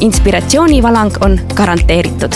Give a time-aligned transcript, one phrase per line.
[0.00, 2.32] Inspiratsioonivalang on garanteeritud.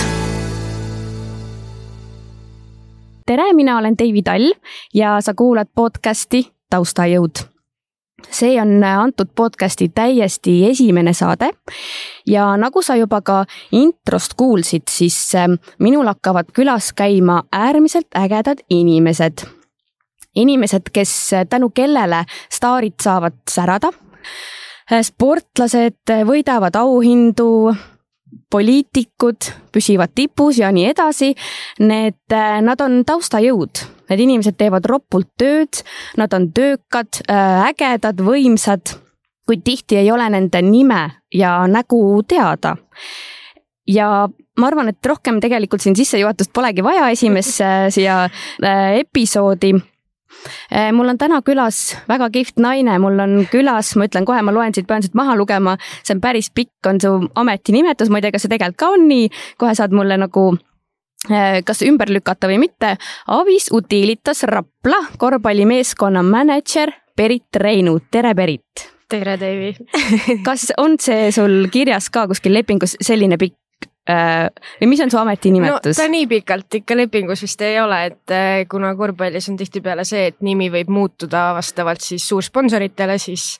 [3.27, 4.53] tere, mina olen Deivi Tall
[4.95, 7.51] ja sa kuulad podcasti Taustajõud
[8.31, 11.51] see on antud podcasti täiesti esimene saade
[12.27, 18.59] ja nagu sa juba ka introst kuulsid, siis ähm, minul hakkavad külas käima äärmiselt ägedad
[18.71, 19.47] inimesed.
[20.37, 23.91] inimesed, kes tänu kellele staarid saavad särada.
[24.91, 27.73] Äh, sportlased võidavad auhindu,
[28.51, 31.33] poliitikud püsivad tipus ja nii edasi.
[31.81, 35.85] Need, äh, nad on taustajõud Need inimesed teevad ropult tööd,
[36.19, 38.97] nad on töökad, äh, ägedad, võimsad,
[39.47, 42.77] kuid tihti ei ole nende nime ja nägu teada.
[43.87, 49.73] ja ma arvan, et rohkem tegelikult siin sissejuhatust polegi vaja esimesse siia äh, episoodi
[50.97, 54.75] mul on täna külas väga kihvt naine, mul on külas, ma ütlen kohe, ma loen
[54.77, 58.35] siit, pean siit maha lugema, see on päris pikk, on su ametinimetus, ma ei tea,
[58.37, 59.31] kas see tegelikult ka on nii,
[59.61, 60.51] kohe saad mulle nagu
[61.29, 62.95] Äh, kas ümber lükata või mitte.
[63.29, 68.89] Avis Utilitas Rapla korvpallimeeskonna mänedžer Berit Reinu, tere Berit.
[69.11, 69.75] tere, Deivi
[70.47, 73.60] kas on see sul kirjas ka kuskil lepingus selline pikk
[74.09, 75.93] või mis on su ametinimetus?
[75.93, 80.05] no ta nii pikalt ikka lepingus vist ei ole, et äh, kuna korvpallis on tihtipeale
[80.09, 83.59] see, et nimi võib muutuda vastavalt siis suursponsoritele, siis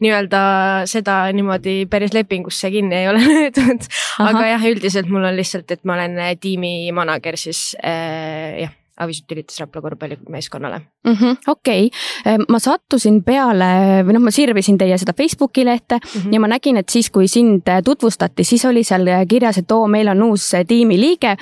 [0.00, 0.42] nii-öelda
[0.88, 3.88] seda niimoodi päris lepingusse kinni ei ole löödud.
[4.24, 8.76] aga jah, üldiselt mul on lihtsalt, et ma olen äh, tiimi manager siis äh, jah
[9.00, 11.36] Avis Utilitas Rapla korvpallimeeskonnale mm -hmm,.
[11.46, 13.70] okei okay., ma sattusin peale
[14.06, 16.34] või noh, ma sirvisin teie seda Facebooki lehte mm -hmm.
[16.34, 20.08] ja ma nägin, et siis, kui sind tutvustati, siis oli seal kirjas, et oo, meil
[20.08, 21.36] on uus tiimiliige,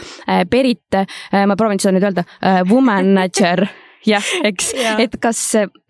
[0.50, 0.94] Berit,
[1.46, 2.24] ma proovin seda nüüd öelda,
[2.70, 3.66] woman manager
[4.12, 4.72] jah, eks
[5.02, 5.40] et kas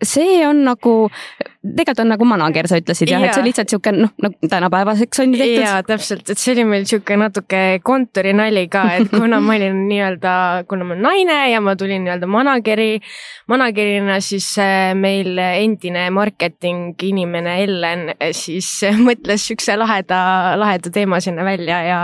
[0.03, 0.95] see on nagu,
[1.59, 4.49] tegelikult on nagu manager, sa ütlesid jah ja., et see on lihtsalt sihuke noh, nagu
[4.51, 5.63] tänapäevaseks on ju tehtud.
[5.65, 10.35] jaa, täpselt, et see oli meil sihuke natuke kontorinali ka, et kuna ma olin nii-öelda,
[10.71, 13.01] kuna ma olen naine ja ma tulin nii-öelda manageri,
[13.51, 18.71] managerina, siis äh, meil endine marketing inimene Ellen äh, siis
[19.09, 20.21] mõtles siukse laheda,
[20.59, 21.99] laheda teema sinna välja ja,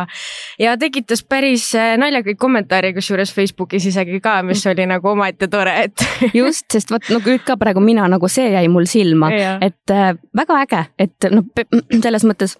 [0.59, 5.79] ja tekitas päris äh, naljakaid kommentaare, kusjuures Facebookis isegi ka, mis oli nagu omaette tore,
[5.87, 6.07] et
[6.41, 10.13] just, sest vot no nüüd ka praegu mina nagu see jäi mul silma, et äh,
[10.37, 11.43] väga äge, et noh,
[12.05, 12.57] selles mõttes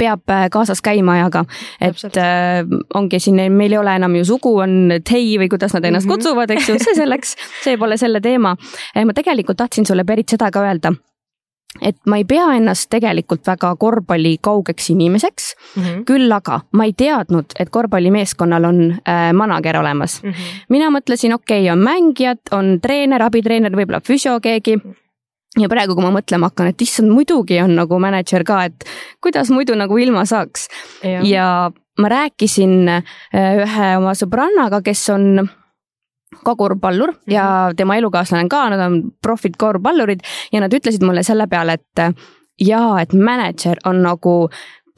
[0.00, 1.44] peab äh, kaasas käima ajaga,
[1.80, 2.64] et äh,
[2.94, 6.14] ongi siin, meil ei ole enam ju sugu, on tei või kuidas nad ennast mm
[6.14, 6.24] -hmm.
[6.24, 8.56] kutsuvad, eks ju, see selleks, see pole selle teema.
[8.96, 10.94] Äh, ma tegelikult tahtsin sulle, Berit, seda ka öelda
[11.80, 16.04] et ma ei pea ennast tegelikult väga korvpalli kaugeks inimeseks mm, -hmm.
[16.04, 20.30] küll aga ma ei teadnud, et korvpallimeeskonnal on äh, manager olemas mm.
[20.30, 20.64] -hmm.
[20.68, 24.80] mina mõtlesin, okei okay,, on mängijad, on treener, abitreener, võib-olla füsio keegi
[25.58, 28.84] ja praegu, kui ma mõtlema hakkan, et issand, muidugi on nagu mänedžer ka, et
[29.22, 30.68] kuidas muidu nagu ilma saaks.
[31.02, 33.02] ja ma rääkisin äh,
[33.34, 35.48] ühe oma sõbrannaga, kes on
[36.44, 37.32] ka korvpallur mm -hmm.
[37.32, 40.20] ja tema elukaaslane ka, nad on profid korvpallurid
[40.52, 42.14] ja nad ütlesid mulle selle peale, et
[42.60, 44.48] jaa, et mänedžer on nagu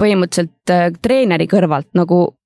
[0.02, 2.36] põhimõtteliselt äh, treeneri kõrvalt nagu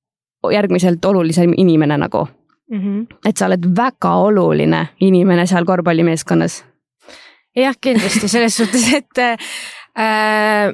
[0.52, 2.26] järgmiselt olulisem inimene nagu
[2.70, 2.80] mm.
[2.80, 3.06] -hmm.
[3.28, 6.64] et sa oled väga oluline inimene seal korvpallimeeskonnas.
[7.56, 10.72] Jah, kindlasti selles suhtes, et äh,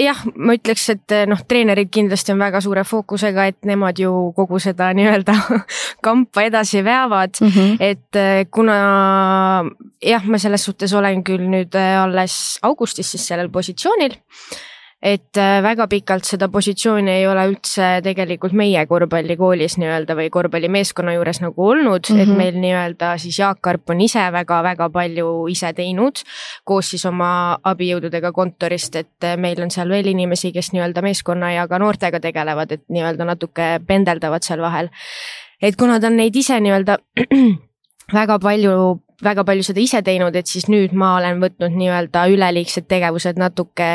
[0.00, 4.58] jah, ma ütleks, et noh, treenerid kindlasti on väga suure fookusega, et nemad ju kogu
[4.62, 5.36] seda nii-öelda
[6.04, 7.76] kampa edasi veavad mm, -hmm.
[7.80, 8.76] et eh, kuna
[10.02, 14.18] jah, ma selles suhtes olen küll nüüd eh, alles augustis siis sellel positsioonil
[15.04, 21.12] et äh, väga pikalt seda positsiooni ei ole üldse tegelikult meie korvpallikoolis nii-öelda või korvpallimeeskonna
[21.18, 22.22] juures nagu olnud mm, -hmm.
[22.22, 22.38] et mhm.
[22.40, 26.24] meil nii-öelda siis Jaak Arp on ise väga-väga palju ise teinud
[26.64, 31.52] koos siis oma abijõududega kontorist, et äh, meil on seal veel inimesi, kes nii-öelda meeskonna
[31.52, 34.88] ja ka noortega tegelevad, et nii-öelda natuke pendeldavad seal vahel.
[35.62, 36.98] et kuna ta on neid ise nii-öelda
[38.20, 42.88] väga palju väga palju seda ise teinud, et siis nüüd ma olen võtnud nii-öelda üleliigsed
[42.90, 43.88] tegevused natuke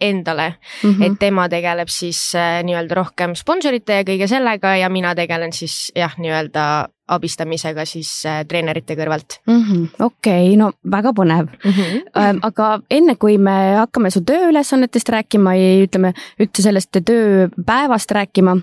[0.00, 0.90] endale mm.
[0.90, 1.04] -hmm.
[1.06, 5.92] et tema tegeleb siis äh, nii-öelda rohkem sponsorite ja kõige sellega ja mina tegelen siis
[5.96, 9.88] jah, nii-öelda abistamisega siis äh, treenerite kõrvalt mm -hmm..
[9.98, 11.70] okei okay,, no väga põnev mm.
[11.70, 12.38] -hmm.
[12.42, 18.56] aga enne kui me hakkame su tööülesannetest rääkima ja ütleme üldse sellest tööpäevast rääkima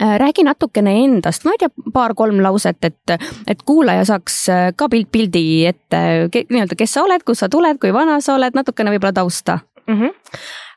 [0.00, 3.16] räägi natukene endast, ma ei tea, paar-kolm lauset, et,
[3.46, 4.38] et kuulaja saaks
[4.76, 6.02] ka pilt pildi ette,
[6.32, 10.00] nii-öelda, kes sa oled, kust sa tuled, kui vana sa oled, natukene võib-olla tausta mm.
[10.00, 10.12] -hmm.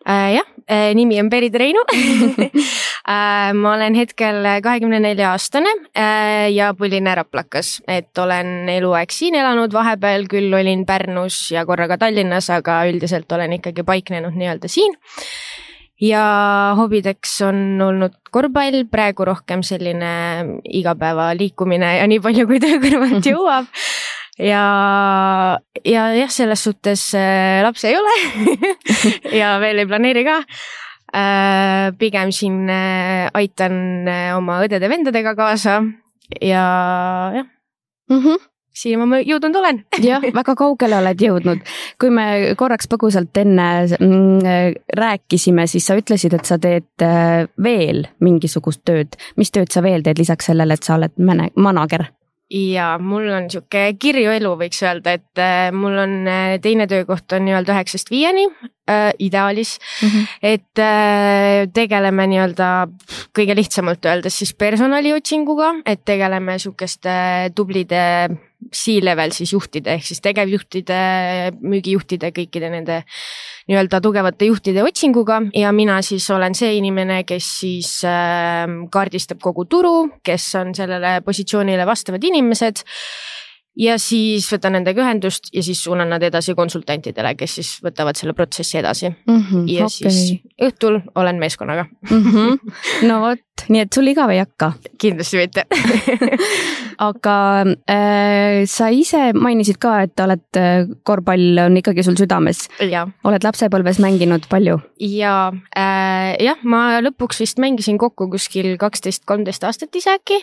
[0.09, 6.51] Äh, jah, äh, nimi on Berit Reinu äh, ma olen hetkel kahekümne nelja aastane äh,
[6.53, 11.97] ja põline raplakas, et olen eluaeg siin elanud, vahepeal küll olin Pärnus ja korra ka
[11.97, 14.93] Tallinnas, aga üldiselt olen ikkagi paiknenud nii-öelda siin
[16.01, 16.23] ja
[16.77, 20.11] hobideks on olnud korvpall, praegu rohkem selline
[20.67, 23.69] igapäeva liikumine ja nii palju, kui töö kõrvalt jõuab
[24.39, 24.63] ja,
[25.85, 28.15] ja jah, selles suhtes äh, lapsi ei ole
[29.41, 30.41] ja veel ei planeeri ka
[31.15, 31.93] äh,.
[31.99, 35.79] pigem siin äh, aitan oma õdede-vendadega kaasa
[36.41, 36.65] ja
[37.39, 37.47] jah
[38.11, 38.19] mm.
[38.19, 41.63] -hmm siia ma jõudnud olen jah, väga kaugele oled jõudnud.
[42.01, 42.27] kui me
[42.59, 43.69] korraks põgusalt enne
[43.99, 49.17] mm, rääkisime, siis sa ütlesid, et sa teed äh, veel mingisugust tööd.
[49.39, 51.15] mis tööd sa veel teed lisaks sellele, et sa oled
[51.55, 52.09] manager?
[52.51, 57.33] ja mul on sihuke kirju elu, võiks öelda, et äh, mul on äh, teine töökoht
[57.33, 60.09] on nii-öelda üheksast viieni äh, ideaalis mm.
[60.09, 60.27] -hmm.
[60.53, 62.69] et äh, tegeleme nii-öelda
[63.37, 67.15] kõige lihtsamalt öeldes siis personaliotsinguga, et tegeleme sihukeste
[67.55, 68.29] tublide
[68.73, 70.99] C-level siis juhtide ehk siis tegevjuhtide,
[71.61, 73.01] müügijuhtide, kõikide nende
[73.69, 79.65] nii-öelda tugevate juhtide otsinguga ja mina siis olen see inimene, kes siis äh, kaardistab kogu
[79.69, 79.95] turu,
[80.25, 82.85] kes on sellele positsioonile vastavad inimesed
[83.79, 88.35] ja siis võtan nendega ühendust ja siis suunan nad edasi konsultantidele, kes siis võtavad selle
[88.37, 89.41] protsessi edasi mm.
[89.41, 90.11] -hmm, ja okay.
[90.11, 92.23] siis õhtul olen meeskonnaga mm.
[92.23, 92.75] -hmm.
[93.09, 94.73] no vot, nii et sul igav ei hakka?
[95.01, 95.65] kindlasti mitte
[97.01, 97.37] aga
[97.91, 102.65] äh, sa ise mainisid ka, et oled, äh, korvpall on ikkagi sul südames.
[102.79, 104.79] oled lapsepõlves mänginud palju?
[105.01, 105.35] ja
[105.75, 110.39] äh, jah, ma lõpuks vist mängisin kokku kuskil kaksteist, kolmteist aastat ise äkki.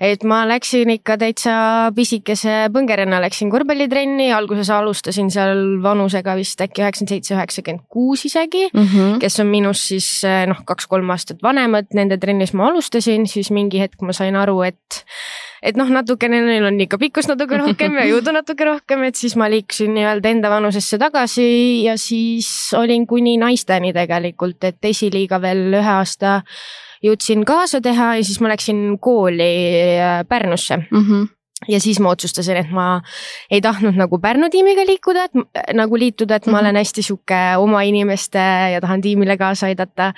[0.00, 1.56] et ma läksin ikka täitsa
[1.96, 8.68] pisikese põngerena läksin korvpallitrenni, alguses alustasin seal vanusega vist äkki üheksakümmend seitse, üheksakümmend kuus isegi
[8.72, 9.18] mm, -hmm.
[9.20, 13.78] kes on minust siis eh, noh, kaks-kolm aastat vanemad, nende trennis ma alustasin, siis mingi
[13.78, 15.04] hetk ma sain aru, et
[15.64, 19.36] et noh, natukene neil on ikka pikkust natuke rohkem ja jõudu natuke rohkem, et siis
[19.40, 21.46] ma liikusin nii-öelda enda vanusesse tagasi
[21.86, 26.40] ja siis olin kuni naisteni tegelikult, et esiliiga veel ühe aasta
[27.04, 29.54] jõudsin kaasa teha ja siis ma läksin kooli
[29.94, 31.00] eh, Pärnusse mm.
[31.00, 31.32] -hmm
[31.68, 32.86] ja siis ma otsustasin, et ma
[33.50, 36.82] ei tahtnud nagu Pärnu tiimiga liikuda, et nagu liituda, et ma olen mhm.
[36.82, 38.42] hästi sihuke oma inimeste
[38.74, 40.12] ja tahan tiimile kaasa aidata.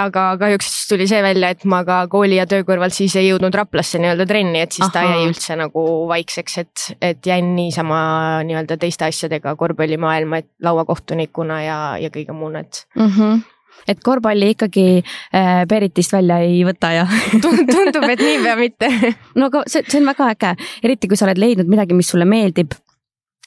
[0.00, 3.54] aga kahjuks tuli see välja, et ma ka kooli ja töö kõrvalt siis ei jõudnud
[3.54, 4.94] Raplasse nii-öelda trenni, et siis Aha.
[4.94, 8.00] ta jäi üldse nagu vaikseks, et, et jäin niisama
[8.48, 13.14] nii-öelda teiste asjadega korvpallimaailma, et lauakohtunikuna ja, ja kõige muuna, et mm.
[13.14, 13.46] -hmm
[13.86, 17.06] et korvpalli ikkagi äh, Beritist välja ei võta ja
[17.44, 18.90] tundub, et niipea mitte
[19.38, 22.28] no aga see, see on väga äge, eriti kui sa oled leidnud midagi, mis sulle
[22.28, 22.76] meeldib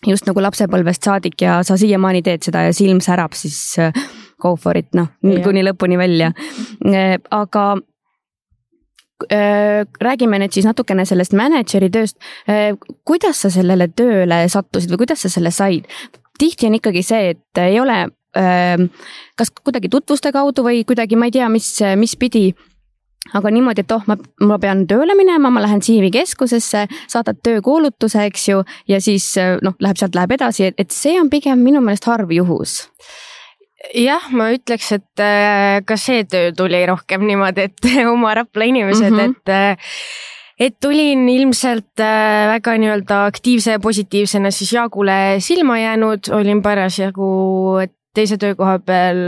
[0.07, 3.94] just nagu lapsepõlvest saadik ja sa siiamaani teed seda ja silm särab, siis äh,
[4.42, 6.31] go for it, noh, kuni lõpuni välja.
[6.88, 7.66] Äh, aga
[9.30, 12.18] äh, räägime nüüd siis natukene sellest mänedžeri tööst.
[13.06, 15.86] kuidas sa sellele tööle sattusid või kuidas sa selle said?
[16.42, 21.33] tihti on ikkagi see, et ei ole kas kuidagi tutvuste kaudu või kuidagi, ma ei
[21.36, 22.51] tea, mis, mis pidi
[23.38, 24.15] aga niimoodi, et oh, ma,
[24.48, 29.75] ma pean tööle minema, ma lähen CV keskusesse, saadad töökuulutuse, eks ju, ja siis noh,
[29.79, 32.82] läheb sealt, läheb edasi, et see on pigem minu meelest harv juhus
[33.98, 35.24] jah, ma ütleks, et
[35.88, 39.72] ka see töö tuli rohkem niimoodi, et oma Rapla inimesed mm, -hmm.
[39.72, 47.77] et et tulin ilmselt väga nii-öelda aktiivse ja positiivsena siis Jaagule silma jäänud, olin parasjagu,
[47.82, 49.20] et teise töökoha peal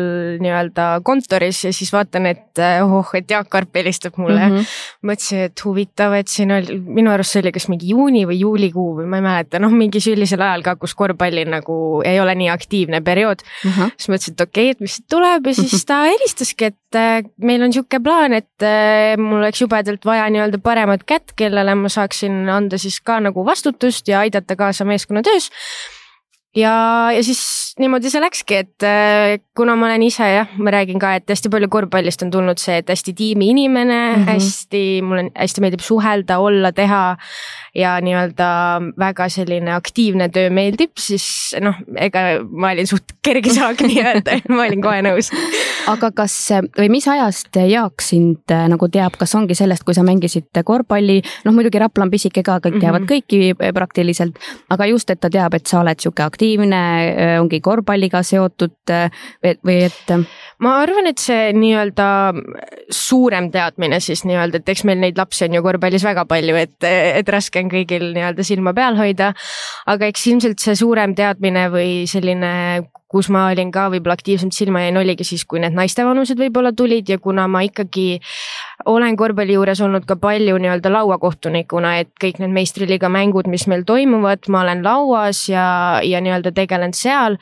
[0.43, 4.57] nii-öelda kontoris ja siis vaatan, et oh, et Jaak Arp helistab mulle mm.
[4.57, 4.73] -hmm.
[5.07, 8.89] mõtlesin, et huvitav, et siin oli, minu arust see oli kas mingi juuni või juulikuu
[8.99, 12.49] või ma ei mäleta, noh, mingi sellisel ajal ka, kus korvpallil nagu ei ole nii
[12.51, 13.71] aktiivne periood mm.
[13.71, 13.95] -hmm.
[13.97, 17.63] siis mõtlesin, et okei okay,, et mis tuleb ja siis ta helistaski, et äh, meil
[17.63, 22.49] on sihuke plaan, et äh, mul oleks jubedalt vaja nii-öelda paremat kätt, kellele ma saaksin
[22.49, 25.51] anda siis ka nagu vastutust ja aidata kaasa meeskonnatöös
[26.55, 26.73] ja,
[27.13, 27.41] ja siis
[27.81, 31.49] niimoodi see läkski, et äh, kuna ma olen ise jah, ma räägin ka, et hästi
[31.53, 34.29] palju korvpallist on tulnud see, et hästi tiimiinimene mm, -hmm.
[34.29, 37.03] hästi, mulle hästi meeldib suhelda, olla, teha
[37.75, 38.49] ja nii-öelda
[38.99, 44.67] väga selline aktiivne töö meeldib, siis noh, ega ma olin suht kerge saak nii-öelda, ma
[44.67, 45.31] olin kohe nõus.
[45.91, 46.35] Aga kas
[46.77, 51.21] või mis ajast Jaak sind äh, nagu teab, kas ongi sellest, kui sa mängisid korvpalli,
[51.45, 53.57] noh muidugi Rapla on pisike ka, kõik teavad mm -hmm.
[53.57, 58.23] kõiki praktiliselt, aga just, et ta teab, et sa oled sihuke aktiivne aktiivne, ongi korvpalliga
[58.23, 58.91] seotud
[59.63, 60.13] või et?
[60.63, 62.07] ma arvan, et see nii-öelda
[62.93, 66.77] suurem teadmine siis nii-öelda, et eks meil neid lapsi on ju korvpallis väga palju, et,
[66.83, 69.33] et raske on kõigil nii-öelda silma peal hoida.
[69.87, 74.81] aga eks ilmselt see suurem teadmine või selline kus ma olin ka võib-olla aktiivsemalt silma
[74.81, 78.17] jäin, oligi siis, kui need naistevanused võib-olla tulid ja kuna ma ikkagi
[78.89, 83.85] olen korvpalli juures olnud ka palju nii-öelda lauakohtunikuna, et kõik need meistriliiga mängud, mis meil
[83.87, 85.65] toimuvad, ma olen lauas ja,
[86.03, 87.37] ja nii-öelda tegelen seal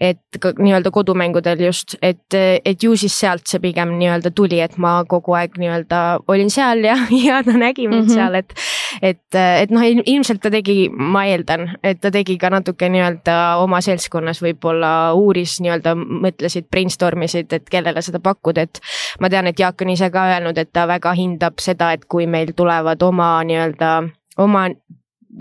[0.00, 5.00] et nii-öelda kodumängudel just, et, et ju siis sealt see pigem nii-öelda tuli, et ma
[5.10, 6.94] kogu aeg nii-öelda olin seal ja,
[7.26, 8.14] ja ta nägi mind mm -hmm.
[8.14, 8.54] seal, et.
[9.02, 13.80] et, et noh, ilmselt ta tegi, ma eeldan, et ta tegi ka natuke nii-öelda oma
[13.80, 18.80] seltskonnas võib-olla uuris nii-öelda, mõtlesid, brainstorm isid, et kellele seda pakkuda, et.
[19.20, 22.26] ma tean, et Jaak on ise ka öelnud, et ta väga hindab seda, et kui
[22.26, 24.68] meil tulevad oma nii-öelda oma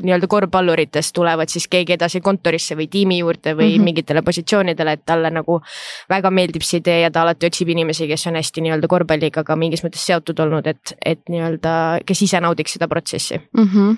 [0.03, 3.83] nii-öelda korvpalluritest tulevad siis keegi edasi kontorisse või tiimi juurde või mm -hmm.
[3.83, 5.61] mingitele positsioonidele, et talle nagu
[6.09, 9.55] väga meeldib see idee ja ta alati otsib inimesi, kes on hästi nii-öelda korvpalliga ka
[9.55, 13.69] mingis mõttes seotud olnud, et, et nii-öelda, kes ise naudiks seda protsessi mm.
[13.73, 13.97] -hmm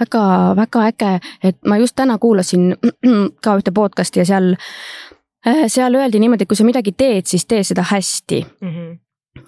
[0.00, 2.76] väga-väga äge, et ma just täna kuulasin
[3.44, 4.56] ka ühte podcast'i ja seal,
[5.46, 8.68] äh, seal öeldi niimoodi, et kui sa midagi teed, siis tee seda hästi mm.
[8.68, 8.98] -hmm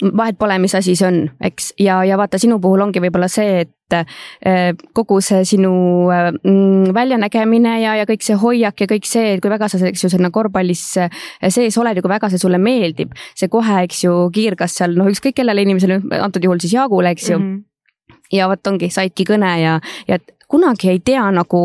[0.00, 3.62] vahet pole, mis asi see on, eks, ja, ja vaata, sinu puhul ongi võib-olla see,
[3.64, 5.72] et äh, kogu see sinu
[6.12, 9.80] äh, mm, väljanägemine ja, ja kõik see hoiak ja kõik see, et kui väga sa,
[9.88, 13.82] eks ju, sinna korvpallis äh, sees oled ja kui väga see sulle meeldib, see kohe,
[13.86, 17.48] eks ju, kiirgas seal noh, ükskõik kellele inimesele, antud juhul siis Jaagule, eks ju mm.
[17.48, 18.20] -hmm.
[18.38, 20.18] ja vot ongi, saidki kõne ja, ja
[20.48, 21.62] kunagi ei tea nagu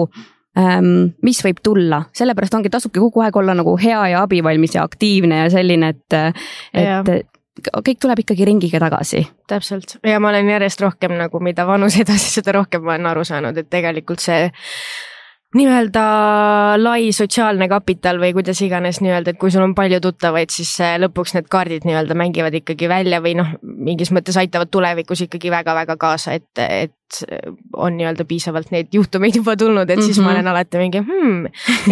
[0.58, 4.84] ähm, mis võib tulla, sellepärast ongi, tasubki kogu aeg olla nagu hea ja abivalmis ja
[4.88, 6.38] aktiivne ja selline, et,
[6.74, 9.26] et kõik tuleb ikkagi ringiga tagasi.
[9.48, 13.26] täpselt ja ma olen järjest rohkem nagu, mida vanus edasi, seda rohkem ma olen aru
[13.28, 14.50] saanud, et tegelikult see
[15.56, 16.04] nii-öelda
[16.82, 21.38] lai sotsiaalne kapital või kuidas iganes nii-öelda, et kui sul on palju tuttavaid, siis lõpuks
[21.38, 26.36] need kaardid nii-öelda mängivad ikkagi välja või noh, mingis mõttes aitavad tulevikus ikkagi väga-väga kaasa,
[26.36, 27.22] et, et
[27.80, 30.06] on nii-öelda piisavalt neid juhtumeid juba tulnud, et mm -hmm.
[30.06, 30.34] siis ma mhm.
[30.34, 31.46] olen alati mingi hmm,,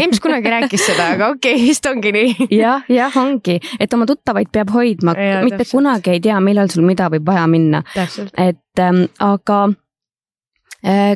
[0.04, 2.58] Ems kunagi rääkis seda, aga okei okay,, vist ongi nii ja,.
[2.58, 5.72] jah, jah, ongi, et oma tuttavaid peab hoidma, mitte täpselt.
[5.72, 7.84] kunagi ei tea, millal sul mida võib vaja minna.
[8.38, 9.70] et ähm, aga
[10.84, 11.16] äh,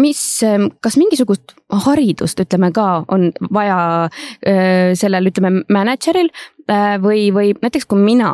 [0.00, 1.54] mis, ähm, kas mingisugust
[1.86, 6.30] haridust, ütleme ka, on vaja äh, sellel, ütleme, mänedžeril
[6.70, 8.32] äh, või, või näiteks kui mina,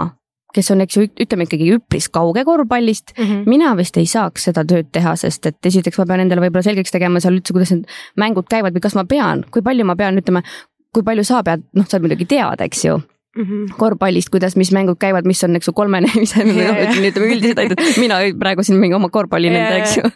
[0.53, 3.47] kes on, eks ju, ütleme ikkagi üpris kauge korvpallist mm, -hmm.
[3.49, 6.93] mina vist ei saaks seda tööd teha, sest et esiteks ma pean endale võib-olla selgeks
[6.93, 7.89] tegema seal üldse, kuidas need
[8.21, 10.45] mängud käivad või kas ma pean, kui palju ma pean, ütleme,
[10.93, 13.01] kui palju sa pead, noh, sa muidugi tead, eks ju
[13.37, 13.77] Mm -hmm.
[13.79, 17.59] korvpallist, kuidas, mis mängud käivad, mis on, eks ju, kolmene, mis on yeah., ütleme, üldiselt
[17.59, 20.11] ainult, mina praegu siin mingi oma korvpalli nende, eks ju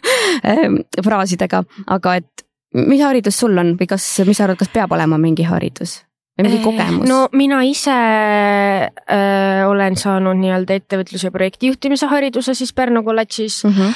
[1.07, 5.17] fraasidega, aga et mis haridus sul on või kas, mis sa arvad, kas peab olema
[5.17, 6.03] mingi haridus?
[6.37, 7.09] või mingi kogemus?
[7.09, 13.71] no mina ise äh, olen saanud nii-öelda ettevõtluse projektijuhtimise hariduse siis Pärnu kolledžis mm.
[13.71, 13.93] -hmm.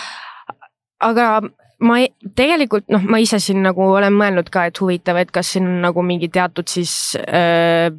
[1.10, 1.42] aga
[1.82, 5.54] ma ei, tegelikult noh, ma ise siin nagu olen mõelnud ka, et huvitav, et kas
[5.54, 7.92] siin on nagu mingi teatud siis äh,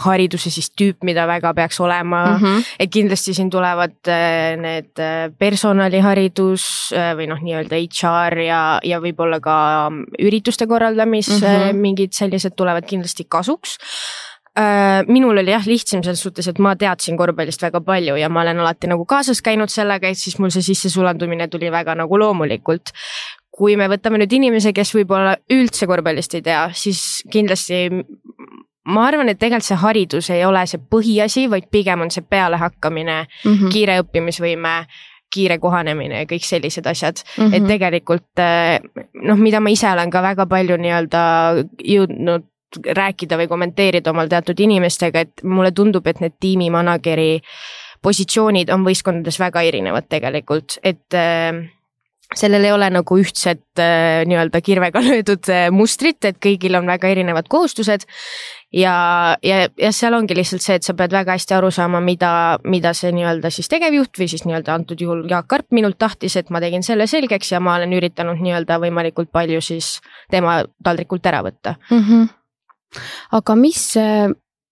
[0.00, 2.68] hariduse siis tüüp, mida väga peaks olema mm, -hmm.
[2.78, 9.00] et kindlasti siin tulevad äh, need äh, personaliharidus äh, või noh, nii-öelda HR ja, ja
[9.00, 9.56] võib-olla ka
[10.18, 11.82] ürituste korraldamis mm -hmm.
[11.82, 13.78] mingid sellised tulevad kindlasti kasuks
[15.06, 18.58] minul oli jah lihtsam selles suhtes, et ma teadsin korvpallist väga palju ja ma olen
[18.58, 22.88] alati nagu kaasas käinud sellega, et siis mul see sissesulandumine tuli väga nagu loomulikult
[23.56, 27.86] kui me võtame nüüd inimese, kes võib-olla üldse korvpallist ei tea, siis kindlasti
[28.86, 33.18] ma arvan, et tegelikult see haridus ei ole see põhiasi, vaid pigem on see pealehakkamine
[33.26, 33.70] mm, -hmm.
[33.74, 34.74] kiire õppimisvõime,
[35.34, 37.44] kiire kohanemine ja kõik sellised asjad mm.
[37.44, 37.54] -hmm.
[37.54, 38.78] et tegelikult eh,
[39.22, 41.22] noh, mida ma ise olen ka väga palju nii-öelda
[41.84, 47.40] jõudnud rääkida või kommenteerida omal teatud inimestega, et mulle tundub, et need tiimi manager'i
[48.02, 51.56] positsioonid on võistkondades väga erinevad tegelikult, et äh,
[52.34, 57.48] sellel ei ole nagu ühtset äh, nii-öelda kirvega löödud mustrit, et kõigil on väga erinevad
[57.48, 58.06] kohustused
[58.72, 62.30] ja, ja, ja seal ongi lihtsalt see, et sa pead väga hästi aru saama, mida,
[62.64, 66.50] mida see nii-öelda siis tegevjuht või siis nii-öelda antud juhul Jaak Karp minult tahtis, et
[66.50, 69.96] ma tegin selle selgeks ja ma olen üritanud nii-öelda võimalikult palju siis
[70.32, 72.02] tema taldrikult ära võtta mm.
[72.02, 72.34] -hmm.
[73.38, 73.86] aga mis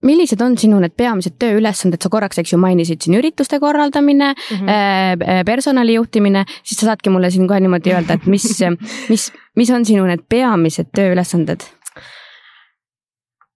[0.04, 4.66] millised on sinu need peamised tööülesanded, sa korraks, eks ju, mainisid siin ürituste korraldamine mm,
[4.66, 5.44] -hmm.
[5.48, 8.44] personali juhtimine, siis sa saadki mulle siin kohe niimoodi öelda, et mis,
[9.08, 11.64] mis, mis on sinu need peamised tööülesanded?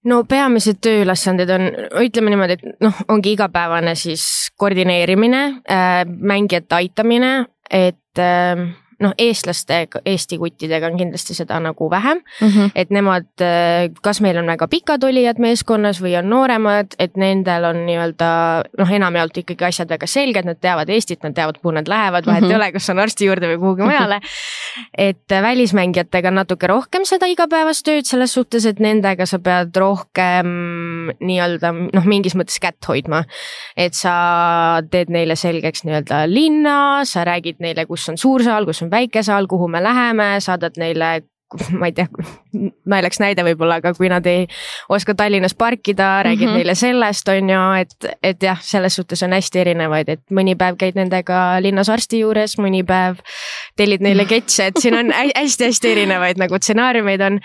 [0.05, 1.69] No peamised tööülesanded on,
[2.05, 4.25] ütleme niimoodi, et noh, ongi igapäevane siis
[4.59, 7.33] koordineerimine äh,, mängijate aitamine,
[7.71, 8.69] et äh,
[9.03, 12.49] noh, eestlaste, Eesti kuttidega on kindlasti seda nagu vähem mm.
[12.49, 12.71] -hmm.
[12.75, 13.29] et nemad,
[14.03, 18.31] kas meil on väga pikad olijad meeskonnas või on nooremad, et nendel on nii-öelda
[18.79, 22.43] noh, enamjaolt ikkagi asjad väga selged, nad teavad Eestit, nad teavad, kuhu nad lähevad, vahet
[22.43, 22.51] mm -hmm.
[22.51, 24.21] ei ole, kas on arsti juurde või kuhugi mujale.
[24.99, 30.47] et välismängijatega on natuke rohkem seda igapäevast tööd selles suhtes, et nendega sa pead rohkem
[31.21, 33.25] nii-öelda noh, mingis mõttes kätt hoidma.
[33.77, 38.83] et sa teed neile selgeks nii-öelda linna, sa räägid neile, kus on suur saal, kus
[38.83, 41.19] on väike saal, kuhu me läheme, saadad neile
[41.81, 42.05] ma ei tea,
[42.89, 44.45] naljaks näide võib-olla, aga kui nad ei
[44.93, 46.57] oska Tallinnas parkida, räägid mm -hmm.
[46.61, 50.77] neile sellest, on ju, et, et jah, selles suhtes on hästi erinevaid, et mõni päev
[50.77, 53.25] käid nendega linnas arsti juures, mõni päev
[53.77, 57.41] tellid neile ketse, et siin on hästi-hästi erinevaid nagu stsenaariumeid on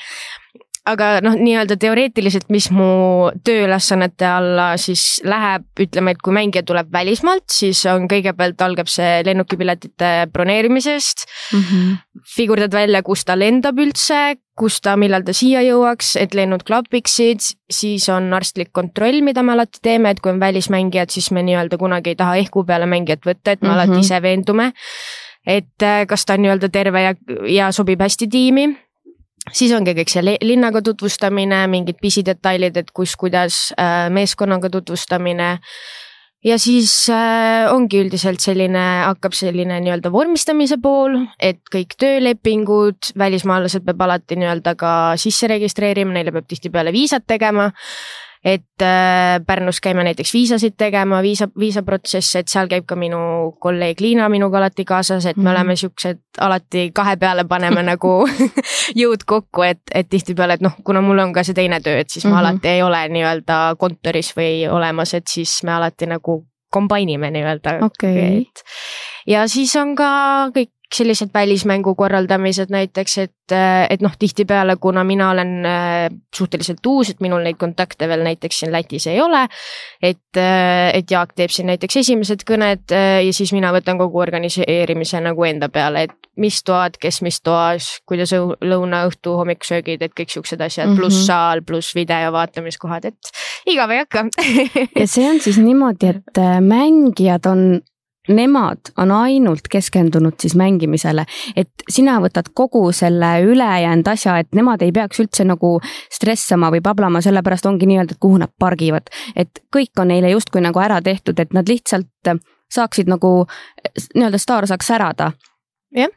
[0.90, 6.90] aga noh, nii-öelda teoreetiliselt, mis mu tööülesannete alla siis läheb, ütleme, et kui mängija tuleb
[6.92, 11.64] välismaalt, siis on kõigepealt algab see lennukipiletite broneerimisest mm.
[11.64, 11.96] -hmm.
[12.36, 17.40] figurdad välja, kus ta lendab üldse, kus ta, millal ta siia jõuaks, et lennud klapiksid,
[17.72, 21.80] siis on arstlik kontroll, mida me alati teeme, et kui on välismängijad, siis me nii-öelda
[21.80, 23.80] kunagi ei taha ehku peale mängijat võtta, et me mm -hmm.
[23.80, 24.74] alati ise veendume
[25.48, 27.16] et äh, kas ta on nii-öelda terve ja,
[27.48, 28.76] ja sobib hästi tiimi
[29.52, 35.60] siis ongi kõik see linnaga tutvustamine, mingid pisidetailid, et kus, kuidas, äh, meeskonnaga tutvustamine.
[36.44, 43.86] ja siis äh, ongi üldiselt selline, hakkab selline nii-öelda vormistamise pool, et kõik töölepingud, välismaalased
[43.86, 47.72] peab alati nii-öelda ka sisse registreerima, neile peab tihtipeale viisat tegema
[48.44, 53.18] et äh, Pärnus käime näiteks viisasid tegema, viisa, viisaprotsesse, et seal käib ka minu
[53.64, 55.52] kolleeg Liina minuga alati kaasas, et me mm -hmm.
[55.52, 58.28] oleme siuksed alati kahe peale paneme nagu
[58.96, 62.10] jõud kokku, et, et tihtipeale, et noh, kuna mul on ka see teine töö, et
[62.10, 62.40] siis ma mm -hmm.
[62.40, 68.46] alati ei ole nii-öelda kontoris või olemas, et siis me alati nagu kombainime nii-öelda okay..
[69.28, 73.54] ja siis on ka kõik sellised välismängu korraldamised näiteks, et,
[73.90, 78.60] et noh, tihtipeale, kuna mina olen äh, suhteliselt uus, et minul neid kontakte veel näiteks
[78.62, 79.48] siin Lätis ei ole.
[80.02, 84.22] et, äh, et Jaak teeb siin näiteks esimesed kõned äh, ja siis mina võtan kogu
[84.24, 90.14] organiseerimise nagu enda peale, et mis toad, kes mis toas, kuidas lõuna, õhtu, hommikusöögid, et
[90.18, 91.00] kõik siuksed asjad mm, -hmm.
[91.02, 93.34] pluss saal, pluss video vaatamiskohad, et
[93.70, 94.28] igav ei hakka
[95.00, 97.82] ja see on siis niimoodi, et mängijad on
[98.30, 104.82] nemad on ainult keskendunud siis mängimisele, et sina võtad kogu selle ülejäänud asja, et nemad
[104.82, 105.76] ei peaks üldse nagu
[106.12, 109.12] stressama või pablama, sellepärast ongi nii-öelda, et kuhu nad pargivad.
[109.36, 112.08] et kõik on neile justkui nagu ära tehtud, et nad lihtsalt
[112.74, 113.46] saaksid nagu
[114.16, 115.32] nii-öelda staar saaks särada.
[115.96, 116.12] jah,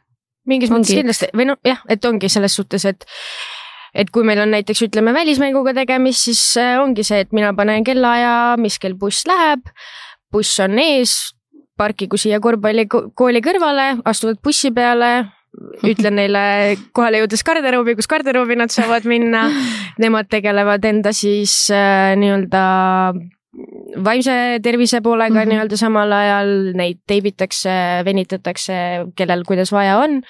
[0.47, 0.79] mingis ongi.
[0.79, 3.05] mõttes kindlasti või noh, jah, et ongi selles suhtes, et
[3.97, 7.83] et kui meil on näiteks ütleme välismänguga tegemist, siis äh, ongi see, et mina panen
[7.87, 9.65] kellaaja, mis kell buss läheb,
[10.31, 11.17] buss on ees,
[11.77, 15.29] parkigu siia korvpallikooli kõrvale, astuvad bussi peale,
[15.87, 16.43] ütlen neile
[16.93, 19.47] kohale jõudes garderoobi, kus garderoobi nad saavad minna.
[20.01, 22.63] Nemad tegelevad enda siis äh, nii-öelda
[24.05, 25.49] vaimse tervise poolega mm -hmm.
[25.53, 28.77] nii-öelda samal ajal, neid teibitakse, venitatakse,
[29.15, 30.21] kellel kuidas vaja on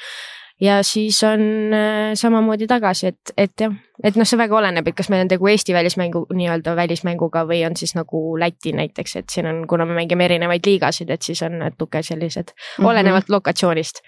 [0.61, 4.97] ja siis on äh, samamoodi tagasi, et, et jah, et noh, see väga oleneb, et
[4.97, 9.29] kas meil on tegu Eesti välismängu, nii-öelda välismänguga või on siis nagu Läti näiteks, et
[9.33, 12.89] siin on, kuna me mängime erinevaid liigasid, et siis on natuke sellised mm -hmm.
[12.89, 14.01] olenevalt lokatsioonist.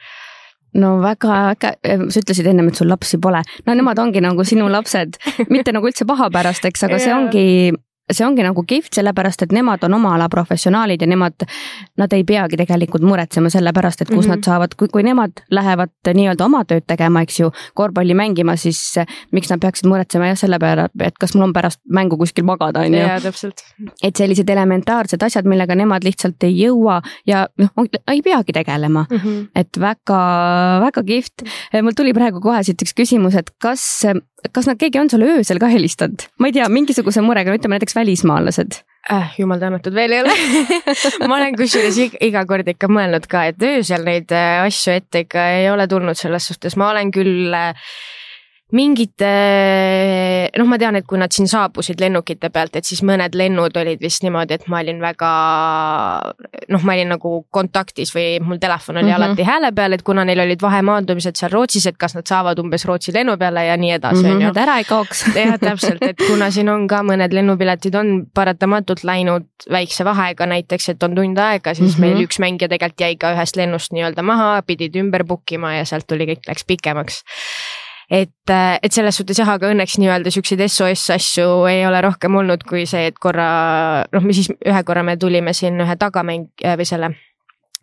[0.73, 1.71] No väga äge,
[2.10, 5.17] sa ütlesid ennem, et sul lapsi pole, no nemad ongi nagu sinu lapsed,
[5.49, 7.73] mitte nagu üldse pahapärast, eks, aga see ongi
[8.12, 11.45] see ongi nagu kihvt, sellepärast et nemad on oma ala professionaalid ja nemad,
[12.00, 14.36] nad ei peagi tegelikult muretsema selle pärast, et kus mm -hmm.
[14.36, 18.95] nad saavad, kui, kui nemad lähevad nii-öelda oma tööd tegema, eks ju, korvpalli mängima, siis
[19.32, 22.80] miks nad peaksid muretsema jah, selle peale, et kas mul on pärast mängu kuskil magada,
[22.80, 23.00] on ju.
[23.00, 23.63] jaa, täpselt.
[24.04, 27.69] et sellised elementaarsed asjad, millega nemad lihtsalt ei jõua ja noh,
[28.08, 29.17] ei peagi tegelema mm.
[29.17, 29.48] -hmm.
[29.56, 30.22] et väga,
[30.86, 31.43] väga kihvt.
[31.82, 34.06] mul tuli praegu kohe siit üks küsimus, et kas
[34.52, 36.28] kas nad, keegi on sulle öösel ka helistanud?
[36.39, 38.80] ma ei tea, mingisuguse murega, ütleme näiteks välismaalased
[39.13, 39.34] äh,.
[39.39, 40.36] jumal tänatud, veel ei ole
[41.30, 45.49] ma olen kusjuures iga kord ikka mõelnud ka, et öösel neid äh, asju ette ikka
[45.60, 47.91] ei ole tulnud selles suhtes, ma olen küll äh,
[48.76, 49.30] mingite,
[50.54, 54.02] noh, ma tean, et kui nad siin saabusid lennukite pealt, et siis mõned lennud olid
[54.04, 55.30] vist niimoodi, et ma olin väga
[56.70, 59.26] noh, ma olin nagu kontaktis või mul telefon oli mm -hmm.
[59.26, 62.86] alati hääle peal, et kuna neil olid vahemaandumised seal Rootsis, et kas nad saavad umbes
[62.86, 64.50] Rootsi lennu peale ja nii edasi, on ju.
[64.50, 65.26] et ära ei kaoks.
[65.36, 70.90] jah, täpselt, et kuna siin on ka mõned lennupiletid on paratamatult läinud väikse vahega näiteks,
[70.90, 72.16] et on tund aega, siis mm -hmm.
[72.16, 75.86] meil üks mängija tegelikult jäi ka ühest lennust nii-öelda maha, pidid ümber book ima ja
[75.86, 77.24] sealt tuli kõik läks pikemaks
[78.10, 82.36] et, äh, et selles suhtes jah, aga õnneks nii-öelda siukseid SOS asju ei ole rohkem
[82.41, 83.50] olnud kui see, et korra
[84.10, 87.13] noh, me siis ühe korra me tulime siin ühe tagamäng äh, või selle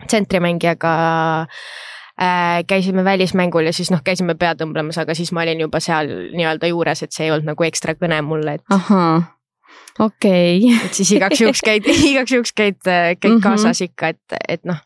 [0.06, 0.96] tsentrimängijaga
[2.20, 2.64] äh,.
[2.66, 6.72] käisime välismängul ja siis noh, käisime pead tõmblemas, aga siis ma olin juba seal nii-öelda
[6.72, 8.66] juures, et see ei olnud nagu ekstra kõne mulle, et.
[8.72, 9.22] ahhaa,
[10.00, 10.86] okei okay..
[10.88, 13.42] et siis igaks juhuks käid igaks juhuks käid, käid mm -hmm.
[13.46, 14.82] kaasas ikka, et, et noh,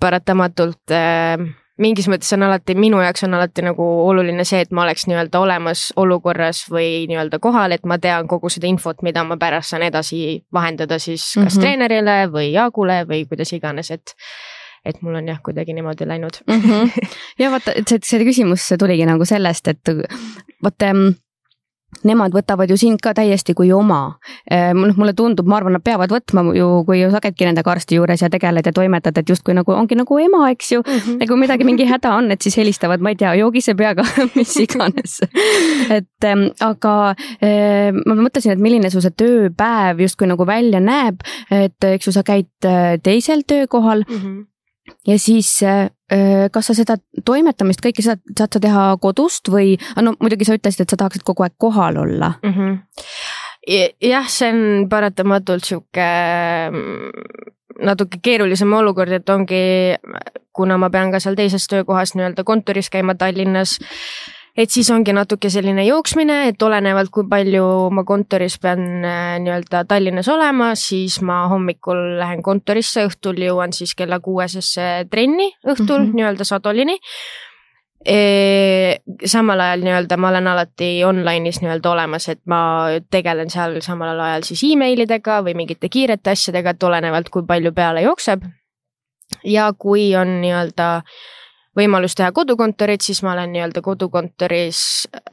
[0.00, 1.50] paratamatult äh,
[1.80, 5.40] mingis mõttes on alati, minu jaoks on alati nagu oluline see, et ma oleks nii-öelda
[5.40, 9.86] olemas olukorras või nii-öelda kohal, et ma tean kogu seda infot, mida ma pärast saan
[9.88, 11.60] edasi vahendada siis kas mm -hmm.
[11.60, 14.14] treenerile või Jaagule või kuidas iganes, et
[14.84, 16.60] et mul on jah, kuidagi niimoodi läinud mm.
[16.60, 17.08] -hmm.
[17.42, 19.92] ja vaata, see, see küsimus tuligi nagu sellest, et
[20.62, 20.94] vaata
[22.06, 24.16] nemad võtavad ju sind ka täiesti kui oma.
[24.50, 27.98] Eh, noh, mulle tundub, ma arvan, nad peavad võtma ju, kui sa käidki nendega arsti
[27.98, 30.98] juures ja tegeled ja toimetad, et justkui nagu ongi nagu ema, eks ju mm.
[30.98, 31.20] -hmm.
[31.20, 34.04] ja kui midagi, mingi häda on, et siis helistavad, ma ei tea, joogise peaga
[34.36, 35.20] mis iganes.
[35.90, 36.06] et
[36.60, 42.06] aga äh, ma mõtlesin, et milline su see tööpäev justkui nagu välja näeb, et eks
[42.06, 42.48] ju, sa käid
[43.02, 44.16] teisel töökohal mm.
[44.16, 44.46] -hmm
[45.06, 45.60] ja siis
[46.52, 50.84] kas sa seda toimetamist, kõike seda saad sa teha kodust või, no muidugi sa ütlesid,
[50.84, 52.54] et sa tahaksid kogu aeg kohal olla mm.
[52.56, 53.78] -hmm.
[54.08, 56.08] jah, see on paratamatult sihuke
[56.70, 57.54] mm,
[57.86, 59.62] natuke keerulisem olukord, et ongi,
[60.52, 63.78] kuna ma pean ka seal teises töökohas nii-öelda kontoris käima Tallinnas
[64.60, 67.64] et siis ongi natuke selline jooksmine, et olenevalt, kui palju
[67.96, 73.94] ma kontoris pean äh, nii-öelda Tallinnas olema, siis ma hommikul lähen kontorisse, õhtul jõuan siis
[73.96, 76.18] kella kuuesesse trenni õhtul mm -hmm.
[76.18, 76.98] nii-öelda Sadolini
[78.04, 78.18] e,.
[79.24, 82.60] samal ajal nii-öelda ma olen alati online'is nii-öelda olemas, et ma
[83.10, 88.02] tegelen seal samal ajal siis emailidega või mingite kiirete asjadega, et olenevalt, kui palju peale
[88.02, 88.42] jookseb.
[89.44, 91.04] ja kui on nii-öelda äh,
[91.80, 94.82] võimalus teha kodukontorit, siis ma olen nii-öelda kodukontoris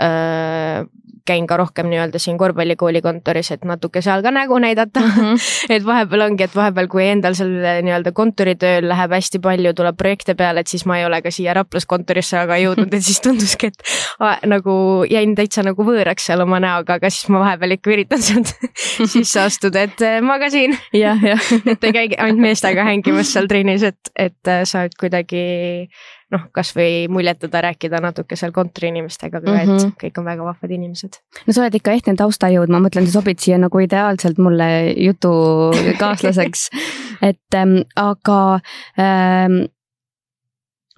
[0.01, 0.87] äh,,
[1.27, 5.11] käin ka rohkem nii-öelda siin korvpallikooli kontoris, et natuke seal ka nägu näidata mm.
[5.11, 5.41] -hmm.
[5.75, 7.51] et vahepeal ongi, et vahepeal, kui endal seal
[7.87, 11.53] nii-öelda kontoritööl läheb hästi palju, tuleb projekte peale, et siis ma ei ole ka siia
[11.57, 14.77] Raplas kontorisse väga jõudnud, et siis tunduski, et a, nagu
[15.09, 18.53] jäin täitsa nagu võõraks seal oma näoga, aga siis ma vahepeal ikka üritan sealt
[19.13, 20.77] sisse astuda, et äh, ma ka siin.
[20.93, 21.51] jah, jah.
[21.73, 25.43] et ei käigi ainult meestega hängimas seal trennis, et, et äh, saad kuidagi
[26.33, 29.61] noh, kasvõi muljetada, rääkida natuke seal kontoriinimestega ka mm, -hmm.
[29.61, 29.93] et mhm.
[30.03, 31.19] kõik on väga vahvad inimesed.
[31.47, 34.69] no sa oled ikka ehtne taustajõud, ma mõtlen, sa sobid siia nagu ideaalselt mulle
[35.07, 36.69] jutukaaslaseks
[37.29, 38.59] et ähm, aga
[38.99, 39.65] ähm,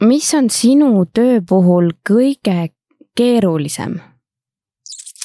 [0.01, 2.69] mis on sinu töö puhul kõige
[3.17, 3.99] keerulisem?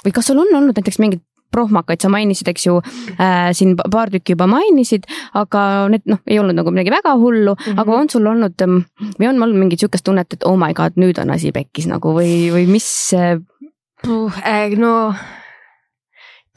[0.04, 1.22] või kas sul on olnud näiteks mingid
[1.54, 5.06] prohmakaid sa mainisid, eks ju äh,, siin paar tükki juba mainisid,
[5.38, 7.80] aga need noh, ei olnud nagu midagi väga hullu mm, -hmm.
[7.84, 8.82] aga on sul olnud ähm,
[9.18, 12.14] või on olnud mingit sihukest tunnet, et oh my god, nüüd on asi pekkis nagu
[12.16, 12.88] või, või mis?
[13.14, 15.14] Äh, no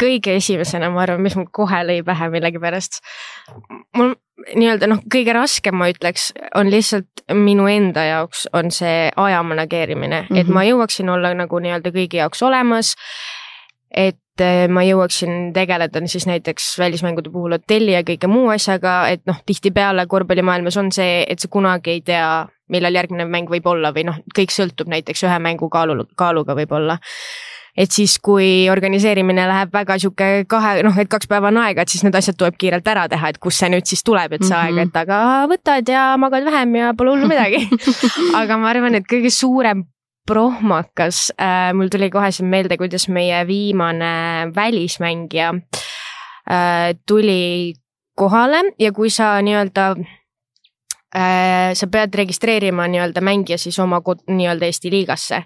[0.02, 3.02] kõige esimesena ma arvan, mis mul kohe lõi pähe millegipärast.
[3.98, 4.14] mul
[4.56, 10.22] nii-öelda noh, kõige raskem ma ütleks, on lihtsalt minu enda jaoks on see aja manageerimine
[10.22, 10.40] mm, -hmm.
[10.40, 10.54] et mhm.
[10.54, 12.96] ma jõuaksin olla nagu nii-öelda kõigi jaoks olemas.
[13.92, 14.20] et
[14.70, 20.08] ma jõuaksin tegeleda siis näiteks välismängude puhul hotelli ja kõige muu asjaga, et noh, tihtipeale
[20.08, 24.18] korvpallimaailmas on see, et sa kunagi ei tea, millal järgmine mäng võib olla või noh,
[24.36, 26.98] kõik sõltub näiteks ühe mängu kaalu, kaaluga võib-olla
[27.78, 31.94] et siis, kui organiseerimine läheb väga sihuke kahe, noh, et kaks päeva on aega, et
[31.94, 34.56] siis need asjad tuleb kiirelt ära teha, et kust see nüüd siis tuleb, et see
[34.56, 34.80] mm -hmm.
[34.80, 35.20] aeg, et aga
[35.52, 37.70] võtad ja magad vähem ja pole hullu midagi
[38.42, 39.86] aga ma arvan, et kõige suurem
[40.28, 41.74] prohmakas äh,.
[41.74, 47.74] mul tuli kohe siin meelde, kuidas meie viimane välismängija äh, tuli
[48.16, 49.90] kohale ja kui sa nii-öelda
[51.16, 55.44] äh, sa pead registreerima nii-öelda mängija siis oma nii-öelda Eesti liigasse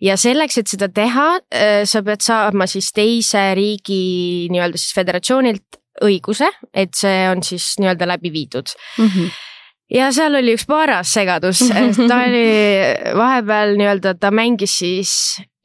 [0.00, 5.82] ja selleks, et seda teha, äh, sa pead saama siis teise riigi nii-öelda siis föderatsioonilt
[6.04, 9.06] õiguse, et see on siis nii-öelda läbi viidud mm.
[9.06, 9.36] -hmm
[9.92, 12.48] ja seal oli üks paras segadus, ta oli
[13.22, 15.14] vahepeal nii-öelda, ta mängis siis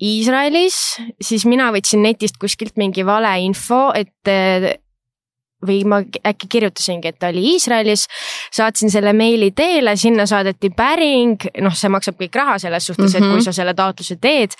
[0.03, 0.77] Iisraelis,
[1.23, 4.79] siis mina võtsin netist kuskilt mingi valeinfo, et
[5.63, 8.07] või ma äkki kirjutasingi, et ta oli Iisraelis,
[8.51, 13.13] saatsin selle meili teele, sinna saadeti päring, noh, see maksab kõik raha selles suhtes mm,
[13.13, 13.23] -hmm.
[13.23, 13.47] et kui mhm.
[13.47, 14.59] sa selle taotluse teed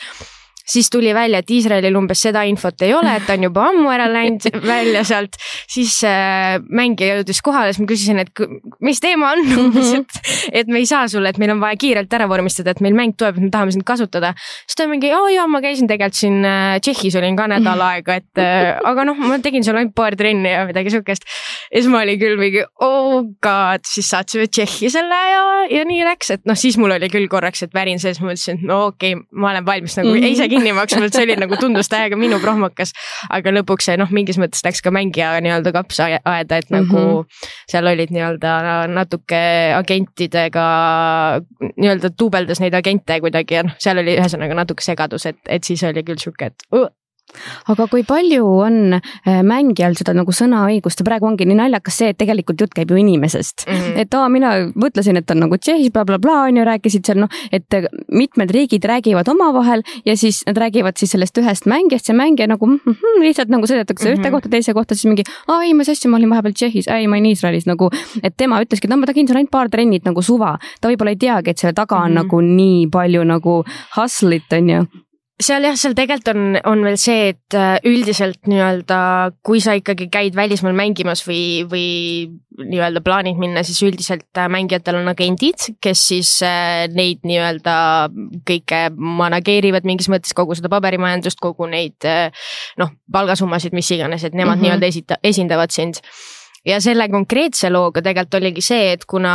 [0.65, 3.91] siis tuli välja, et Iisraelil umbes seda infot ei ole, et ta on juba ammu
[3.91, 5.37] ära läinud välja sealt.
[5.69, 8.43] siis äh, mängija jõudis kohale, siis ma küsisin, et
[8.83, 10.19] mis teema on umbes, et,
[10.63, 13.17] et me ei saa sulle, et meil on vaja kiirelt ära vormistada, et meil mäng
[13.19, 14.33] tuleb, et me tahame sind kasutada.
[14.67, 18.19] siis ta mingi, oo jaa, ma käisin tegelikult siin äh, Tšehhis olin ka nädal aega,
[18.21, 21.27] et äh, aga noh, ma tegin seal ainult paar trenni ja midagi siukest.
[21.73, 25.41] Ja siis ma olin küll mingi oh god, siis saatsime Tšehhi selle ja,
[25.73, 28.61] ja nii läks, et noh, siis mul oli küll korraks, et värin sees, ma mõtlesin,
[28.61, 30.35] et no okei okay,, ma olen valmis nagu mm -hmm.
[30.37, 32.93] ise kinni maksma, et see oli nagu tundus täiega minu prohmakas.
[33.29, 37.53] aga lõpuks see noh, mingis mõttes läks ka mängija nii-öelda kapsaaeda, et nagu mm -hmm.
[37.71, 39.43] seal olid nii-öelda natuke
[39.75, 40.67] agentidega
[41.77, 45.83] nii-öelda duubeldas neid agente kuidagi ja noh, seal oli ühesõnaga natuke segadus, et, et siis
[45.83, 46.89] oli küll sihuke, et uh,
[47.71, 52.11] aga kui palju on äh, mängijal seda nagu sõnaõigust ja praegu ongi nii naljakas see,
[52.13, 53.73] et tegelikult jutt käib ju inimesest mm.
[53.73, 53.99] -hmm.
[54.03, 57.73] et aa, mina mõtlesin, et on nagu Tšehhis blablabla on ju, rääkisid seal noh, et
[57.73, 62.47] äh, mitmed riigid räägivad omavahel ja siis nad räägivad siis sellest ühest mängijast, see mängija
[62.47, 64.19] nagu mm -hmm, lihtsalt nagu seletakse mm -hmm.
[64.19, 67.07] ühte kohta teise kohta, siis mingi aa ei, mis asja, ma olin vahepeal Tšehhis, ei
[67.07, 67.89] ma olin Iisraelis nagu,
[68.23, 71.09] et tema ütleski, et no ma tegin seal ainult paar trennit nagu suva, ta võib-olla
[71.09, 72.23] ei teagi, et selle taga on mm -hmm.
[72.23, 73.63] nagu nii palju nagu
[73.97, 74.85] hustle'it on ju
[75.41, 78.97] seal jah, seal tegelikult on, on veel see, et äh, üldiselt nii-öelda,
[79.45, 81.87] kui sa ikkagi käid välismaal mängimas või, või
[82.61, 87.75] nii-öelda plaanid minna, siis üldiselt äh, mängijatel on agendid, kes siis äh, neid nii-öelda
[88.47, 92.05] kõike manageerivad mingis mõttes kogu seda paberimajandust, kogu neid
[92.79, 94.69] noh, palgasummasid, mis iganes, et nemad mm -hmm.
[94.69, 96.01] nii-öelda esita-, esindavad sind
[96.65, 99.33] ja selle konkreetse looga tegelikult oligi see, et kuna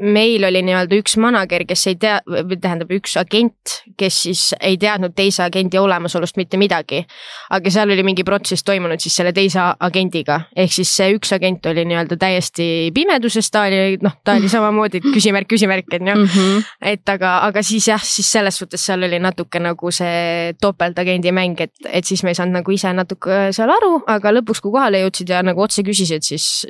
[0.00, 2.18] meil oli nii-öelda üks manager, kes ei tea,
[2.60, 7.04] tähendab üks agent, kes siis ei teadnud teise agendi olemasolust mitte midagi.
[7.50, 11.66] aga seal oli mingi protsess toimunud siis selle teise agendiga, ehk siis see üks agent
[11.68, 16.24] oli nii-öelda täiesti pimeduses, ta oli noh, ta oli samamoodi küsimärk, küsimärk on ju mm.
[16.24, 16.64] -hmm.
[16.92, 21.60] et aga, aga siis jah, siis selles suhtes seal oli natuke nagu see topeltagendi mäng,
[21.60, 25.02] et, et siis me ei saanud nagu ise natuke seal aru, aga lõpuks, kui kohale
[25.04, 26.66] jõudsid ja nagu otse küsisid, siis,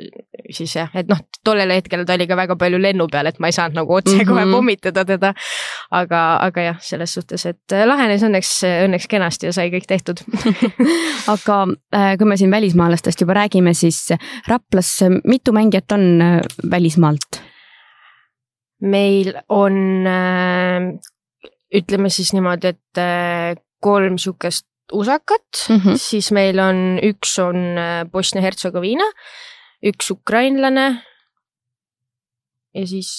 [0.51, 3.49] siis jah, et noh, tollel hetkel ta oli ka väga palju lennu peal, et ma
[3.49, 4.55] ei saanud nagu otsekohe mm -hmm.
[4.55, 5.33] pommitada teda.
[5.91, 8.53] aga, aga jah, selles suhtes, et äh, lahenes õnneks,
[8.85, 10.21] õnneks kenasti ja sai kõik tehtud
[11.35, 11.59] aga
[11.95, 14.09] äh, kui me siin välismaalastest juba räägime, siis
[14.47, 17.43] Raplas mitu mängijat on äh, välismaalt?
[18.81, 20.07] meil on,
[21.75, 23.01] ütleme siis niimoodi, et
[23.83, 25.97] kolm sihukest usakat mm, -hmm.
[25.97, 27.75] siis meil on, üks on
[28.11, 29.03] Bosnia-Hertsegoviina,
[29.83, 31.03] üks ukrainlane
[32.75, 33.09] ja siis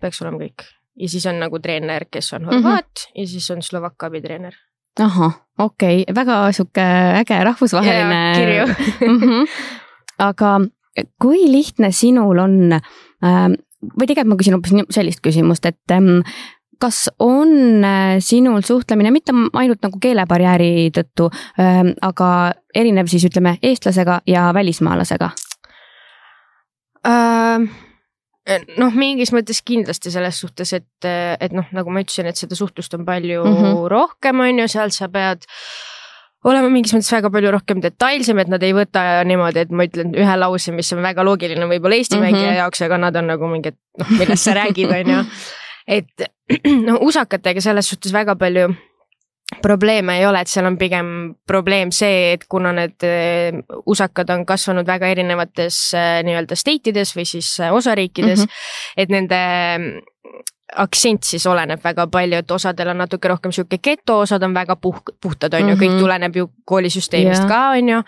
[0.00, 0.66] peaks olema kõik.
[0.98, 3.20] ja siis on nagu treener, kes on horvaat mm -hmm.
[3.20, 4.54] ja siis on Slovakkia abitreener.
[5.00, 6.86] ahah, okei okay., väga sihuke
[7.20, 8.32] äge rahvusvaheline.
[8.36, 8.66] kirju
[9.10, 9.20] mm.
[9.20, 9.48] -hmm.
[10.18, 10.60] aga
[11.22, 13.48] kui lihtne sinul on äh,
[13.82, 16.22] või tegelikult ma küsin hoopis sellist küsimust, et ähm,
[16.80, 21.30] kas on äh, sinul suhtlemine mitte ainult nagu keelebarjääri tõttu,
[21.60, 25.30] ähm, aga erinev siis ütleme eestlasega ja välismaalasega
[27.06, 27.87] uh...?
[28.78, 32.94] Noh, mingis mõttes kindlasti selles suhtes, et, et noh, nagu ma ütlesin, et seda suhtlust
[32.96, 33.86] on palju mm -hmm.
[33.92, 35.44] rohkem, on ju, seal sa pead
[36.46, 40.14] olema mingis mõttes väga palju rohkem detailsem, et nad ei võta niimoodi, et ma ütlen
[40.14, 42.32] ühe lause, mis on väga loogiline võib-olla Eesti mm -hmm.
[42.32, 45.24] mängija jaoks, aga nad on nagu mingid, noh, millest sa räägid, on ju.
[45.98, 46.28] et
[46.88, 48.70] noh, usakatega selles suhtes väga palju
[49.62, 51.08] probleeme ei ole, et seal on pigem
[51.46, 57.14] probleem see, et kuna need äh, usakad on kasvanud väga erinevates äh, nii-öelda state ides
[57.16, 58.94] või siis äh, osariikides mm, -hmm.
[58.96, 59.40] et nende
[59.78, 60.42] mm,
[60.76, 64.76] aktsent siis oleneb väga palju, et osadel on natuke rohkem sihuke geto, osad on väga
[64.76, 66.02] puh-, puhtad, on ju kõik mhm.
[66.02, 67.48] tuleneb ju koolisüsteemist yeah.
[67.48, 68.02] ka, on ju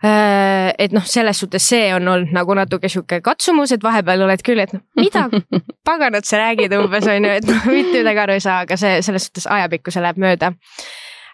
[0.00, 4.62] et noh, selles suhtes see on olnud nagu natuke sihuke katsumus, et vahepeal oled küll,
[4.62, 5.26] et noh, mida
[5.88, 9.00] paganat sa räägid umbes on ju, et noh, mitte midagi aru ei saa, aga see
[9.04, 10.54] selles suhtes ajapikku see läheb mööda.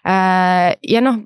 [0.07, 1.19] Äh, ja noh,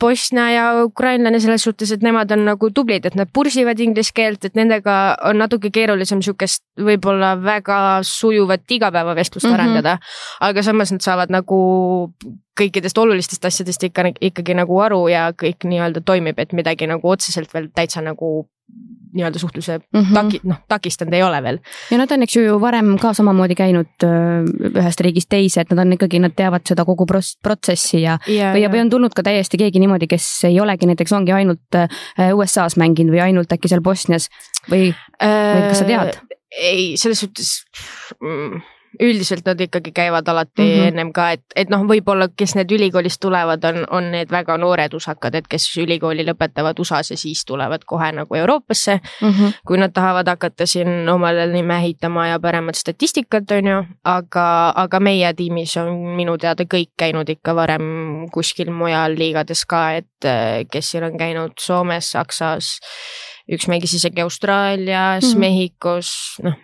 [0.00, 4.44] Bosnia ja ukrainlane selles suhtes, et nemad on nagu tublid, et nad pursivad inglise keelt,
[4.46, 9.60] et nendega on natuke keerulisem sihukest võib-olla väga sujuvat igapäevavestlust mm -hmm.
[9.60, 9.98] arendada.
[10.40, 11.58] aga samas nad saavad nagu
[12.60, 17.54] kõikidest olulistest asjadest ikka, ikkagi nagu aru ja kõik nii-öelda toimib, et midagi nagu otseselt
[17.54, 18.48] veel täitsa nagu
[19.14, 20.14] nii-öelda suhtluse mm -hmm.
[20.14, 21.58] taki-, noh, takistanud ei ole veel.
[21.90, 24.06] ja nad on, eks ju, varem ka samamoodi käinud
[24.68, 27.06] ühest riigist teise, et nad on ikkagi, nad teavad seda kogu
[27.42, 31.12] protsessi ja, ja, või, või on tulnud ka täiesti keegi niimoodi, kes ei olegi näiteks,
[31.12, 31.80] ongi ainult
[32.34, 34.28] USA-s mänginud või ainult äkki seal Bosnias
[34.70, 36.18] või, või kas sa tead?
[36.62, 37.64] ei, selles suhtes
[38.20, 38.60] mm
[39.00, 40.88] üldiselt nad ikkagi käivad alati mm -hmm.
[40.88, 44.94] ennem ka, et, et noh, võib-olla, kes need ülikoolist tulevad, on, on need väga noored
[44.94, 49.30] usakad, et kes ülikooli lõpetavad USA-s ja siis tulevad kohe nagu Euroopasse mm.
[49.30, 49.52] -hmm.
[49.66, 55.00] kui nad tahavad hakata siin omale nime ehitama ja paremat statistikat, on ju, aga, aga
[55.00, 57.82] meie tiimis on minu teada kõik käinud ikka varem
[58.32, 60.28] kuskil mujal liigades ka, et
[60.72, 62.80] kes siin on käinud Soomes, Saksas
[63.52, 65.38] üks mängis isegi Austraalias mm, -hmm.
[65.38, 66.10] Mehhikos,
[66.42, 66.54] noh,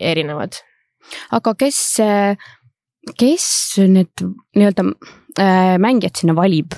[0.00, 0.52] erinevad
[1.34, 1.80] aga kes,
[3.18, 3.46] kes
[3.88, 4.24] need
[4.56, 4.86] nii-öelda
[5.38, 6.76] äh, mängijad sinna valib?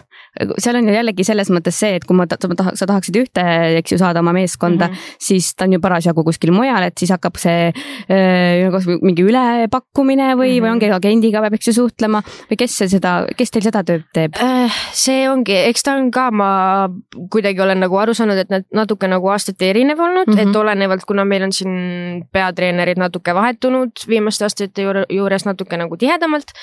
[0.58, 3.44] Seal on ju jällegi selles mõttes see, et kui ma, sa tahaks, sa tahaksid ühte,
[3.80, 5.16] eks ju, saada oma meeskonda mm, -hmm.
[5.20, 10.52] siis ta on ju parasjagu kuskil mujal, et siis hakkab see äh, mingi ülepakkumine või
[10.52, 10.62] mm, -hmm.
[10.64, 14.38] või ongi agendiga peab, eks ju, suhtlema või kes seda, kes teil seda tööd teeb?
[14.40, 16.88] Äh, see ongi, eks ta on ka, ma
[17.30, 20.48] kuidagi olen nagu aru saanud, et need natuke nagu aastati erinev olnud mm, -hmm.
[20.50, 26.54] et olenevalt, kuna meil on siin peatreenerid natuke vahetunud viimaste aastate juures natuke nagu tihedamalt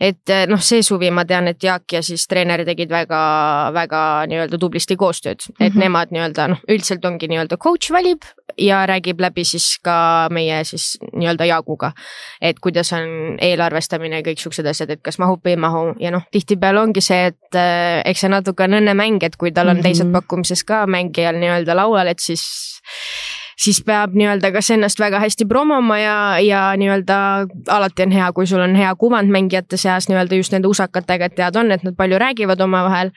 [0.00, 3.07] et noh, see suvi ma tean, et Jaak ja siis treener tegid väga,
[3.74, 5.66] väga nii-öelda tublisti koostööd mm, -hmm.
[5.66, 5.80] et mhm.
[5.80, 8.26] nemad nii-öelda noh, üldiselt ongi nii-öelda coach valib
[8.58, 11.92] ja räägib läbi siis ka meie siis nii-öelda Jaaguga.
[12.40, 16.10] et kuidas on eelarvestamine ja kõik siuksed asjad, et kas mahub või ei mahu ja
[16.10, 19.76] noh, tihtipeale ongi see, et äh, eks see natuke on õnnemäng, et kui tal on
[19.76, 19.82] mm -hmm.
[19.82, 22.42] teised pakkumises ka mängijal nii-öelda laual, et siis
[23.58, 27.18] siis peab nii-öelda kas ennast väga hästi promoma ja, ja nii-öelda
[27.74, 31.38] alati on hea, kui sul on hea kuvand mängijate seas nii-öelda just nende usakatega, et
[31.38, 33.12] teada on, et nad palju räägivad omavahel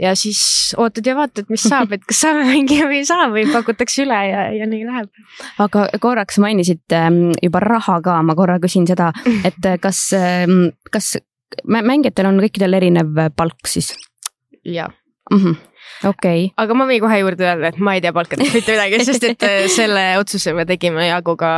[0.00, 0.40] ja siis
[0.80, 4.22] ootad ja vaatad, mis saab, et kas saame mängida või ei saa või pakutakse üle
[4.30, 5.12] ja, ja nii läheb.
[5.62, 9.12] aga korraks mainisid ähm, juba raha ka, ma korra küsin seda,
[9.46, 11.14] et kas, ähm, kas
[11.68, 13.92] mängijatel on kõikidel erinev palk siis?
[14.64, 14.90] jah
[15.30, 15.73] mm -hmm
[16.08, 16.50] okay..
[16.60, 19.48] aga ma võin kohe juurde öelda, et ma ei tea palkadest mitte midagi, sest et
[19.48, 21.54] äh, selle otsuse me tegime Jaaguga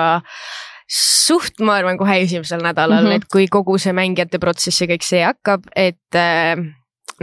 [0.87, 3.23] suht, ma arvan, kohe esimesel nädalal mm, -hmm.
[3.23, 6.55] et kui kogu see mängijate protsess ja kõik see hakkab, et äh,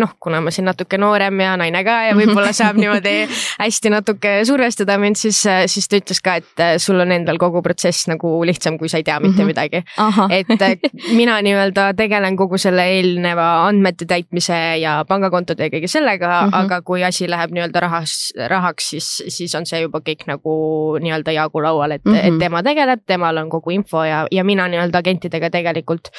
[0.01, 3.27] noh, kuna ma siin natuke noorem ja naine ka ja võib-olla saab niimoodi
[3.61, 7.61] hästi natuke survestada mind, siis, siis ta ütles ka, et äh, sul on endal kogu
[7.65, 9.51] protsess nagu lihtsam, kui sa ei tea mitte mhm.
[9.51, 9.83] midagi.
[10.33, 10.77] et äh,
[11.19, 16.59] mina nii-öelda tegelen kogu selle eelneva andmete täitmise ja pangakontode ja kõige sellega mm, -hmm.
[16.63, 20.53] aga kui asi läheb nii-öelda rahas, rahaks, siis, siis on see juba kõik nagu
[21.01, 22.27] nii-öelda Jaagu laual, et mm, -hmm.
[22.33, 26.09] et tema tegeleb, temal on kogu info ja, ja mina nii-öelda agentidega tegelikult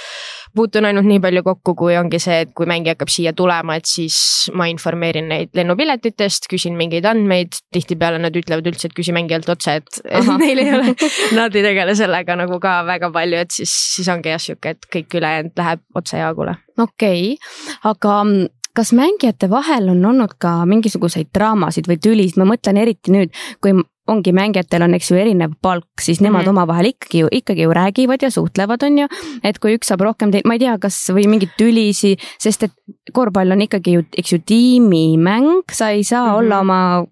[0.55, 3.89] puutun ainult nii palju kokku, kui ongi see, et kui mängija hakkab siia tulema, et
[3.89, 4.17] siis
[4.53, 9.79] ma informeerin neid lennupiletitest, küsin mingeid andmeid, tihtipeale nad ütlevad üldse, et küsi mängijalt otse,
[9.81, 10.97] et, et neil ei ole,
[11.37, 14.91] nad ei tegele sellega nagu ka väga palju, et siis, siis ongi jah sihuke, et
[14.93, 16.59] kõik ülejäänud läheb otse Jaagule.
[16.77, 22.49] okei okay., aga mm, kas mängijate vahel on olnud ka mingisuguseid draamasid või tülisid, ma
[22.55, 23.75] mõtlen eriti nüüd, kui
[24.11, 26.51] ongi mängijatel on, eks ju, erinev palk, siis nemad mm -hmm.
[26.51, 29.07] omavahel ikkagi ju, ikkagi ju räägivad ja suhtlevad, on ju.
[29.45, 32.73] et kui üks saab rohkem, ma ei tea, kas või mingeid tülisi, sest et
[33.13, 36.39] korvpall on ikkagi ju, eks ju, tiimimäng, sa ei saa mm -hmm.
[36.39, 37.07] olla oma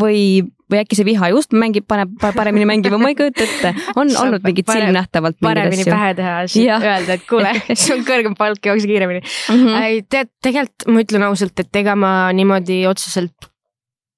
[0.00, 3.74] või, või äkki see viha just mängib, paneb paremini mängima, ma ei kujuta ette.
[3.94, 5.38] on Saab olnud mingit silmnähtavalt.
[5.40, 9.54] paremini pähe teha, siis öelda, et kuule, sul on kõrgem palk, jookse kiiremini mm.
[9.54, 10.04] -hmm.
[10.08, 13.51] tead, tegelikult ma ütlen ausalt, et ega ma niimoodi otseselt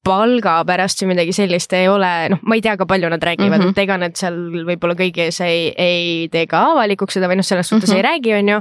[0.05, 3.59] palga pärast või midagi sellist ei ole, noh, ma ei tea ka palju nad räägivad
[3.59, 3.77] mm, -hmm.
[3.77, 4.37] et ega nad seal
[4.69, 8.05] võib-olla kõigi ees ei, ei tee ka avalikuks seda või noh, selles suhtes mm -hmm.
[8.05, 8.61] ei räägi, on ju.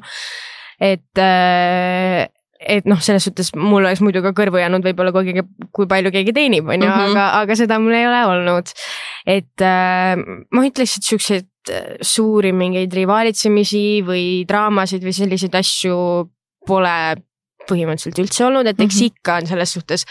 [0.93, 2.29] et äh,
[2.67, 5.33] et noh, selles suhtes mul oleks muidu ka kõrvu jäänud võib-olla kui,
[5.75, 7.11] kui palju keegi teenib, on ju, mhm.
[7.11, 8.71] aga, aga seda mul ei ole olnud.
[9.25, 10.15] et äh,
[10.51, 15.97] ma ütleks, et siukseid äh, suuri mingeid rivaalitsemisi või draamasid või selliseid asju
[16.67, 16.97] pole
[17.67, 19.11] põhimõtteliselt üldse olnud, et eks mm -hmm.
[19.11, 20.05] ikka on selles suhtes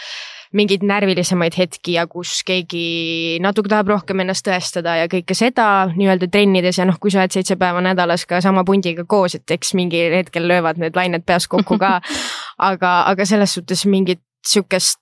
[0.53, 6.29] mingeid närvilisemaid hetki ja kus keegi natuke tahab rohkem ennast tõestada ja kõike seda nii-öelda
[6.33, 9.73] trennides ja noh, kui sa oled seitse päeva nädalas ka sama pundiga koos, et eks
[9.77, 11.97] mingil hetkel löövad need lained peas kokku ka.
[12.69, 14.99] aga, aga selles suhtes mingit sihukest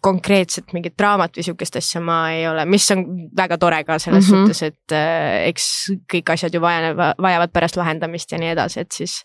[0.00, 3.04] konkreetset mingit draamat või sihukest asja ma ei ole, mis on
[3.36, 4.46] väga tore ka selles mm -hmm.
[4.46, 5.66] suhtes, et äh, eks
[6.12, 9.20] kõik asjad ju vajavad, vajavad pärast lahendamist ja nii edasi, et siis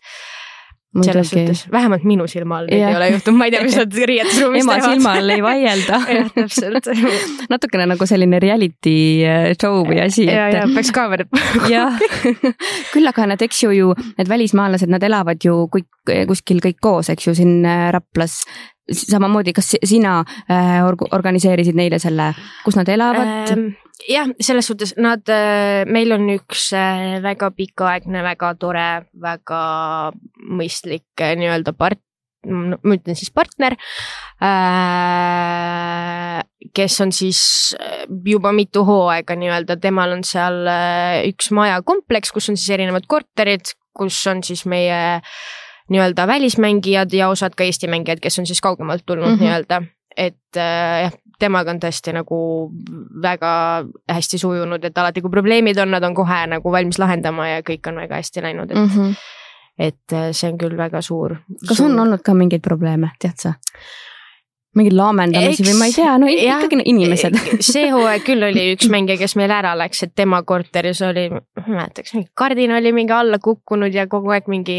[1.03, 3.97] selles suhtes, vähemalt minu silma all neid ei ole juhtunud, ma ei tea, mis nad
[4.11, 4.83] riietusruumis teevad.
[4.83, 5.99] ema silma all ei vaielda.
[6.15, 6.89] Jah, täpselt.
[7.53, 8.95] Natukene nagu selline reality
[9.27, 10.27] äh, show või asi.
[10.29, 11.31] ja, ja peaks kaamerad
[11.73, 11.99] jah,
[12.93, 17.11] küll aga need, eks ju, ju need välismaalased, nad elavad ju kõik kuskil kõik koos,
[17.13, 18.43] eks ju, siin äh, Raplas.
[18.85, 22.29] Samamoodi, kas sina äh, organiseerisid neile selle,
[22.63, 23.49] kus nad elavad?
[23.55, 23.71] Ähm,?
[24.09, 28.89] Jah, selles suhtes nad, äh, meil on üks äh, väga pikaaegne, väga tore,
[29.21, 29.61] väga
[30.51, 32.03] mõistlik äh, nii-öelda part-,
[32.45, 33.73] ma ütlen siis partner,
[36.77, 37.39] kes on siis
[38.27, 40.59] juba mitu hooaega nii-öelda, temal on seal
[41.25, 44.99] üks majakompleks, kus on siis erinevad korterid, kus on siis meie
[45.89, 49.41] nii-öelda välismängijad ja osad ka Eesti mängijad, kes on siis kaugemalt tulnud mm -hmm.
[49.41, 49.81] nii-öelda,
[50.15, 52.39] et jah temaga on tõesti nagu
[53.23, 53.51] väga
[54.11, 57.91] hästi sujunud, et alati, kui probleemid on, nad on kohe nagu valmis lahendama ja kõik
[57.91, 58.89] on väga hästi läinud, et mm.
[58.95, 59.13] -hmm.
[59.89, 61.37] et äh, see on küll väga suur.
[61.67, 61.91] kas suur...
[61.91, 63.53] on olnud ka mingeid probleeme, tead sa?
[64.75, 68.89] mingeid laamendamisi Eks, või ma ei tea, no ikkagi inimesed see hooaeg küll oli üks
[68.91, 72.75] mängija, kes meil ära läks, et tema korteris oli, ma ei mäleta, kas mingi kardin
[72.75, 74.77] oli mingi alla kukkunud ja kogu aeg mingi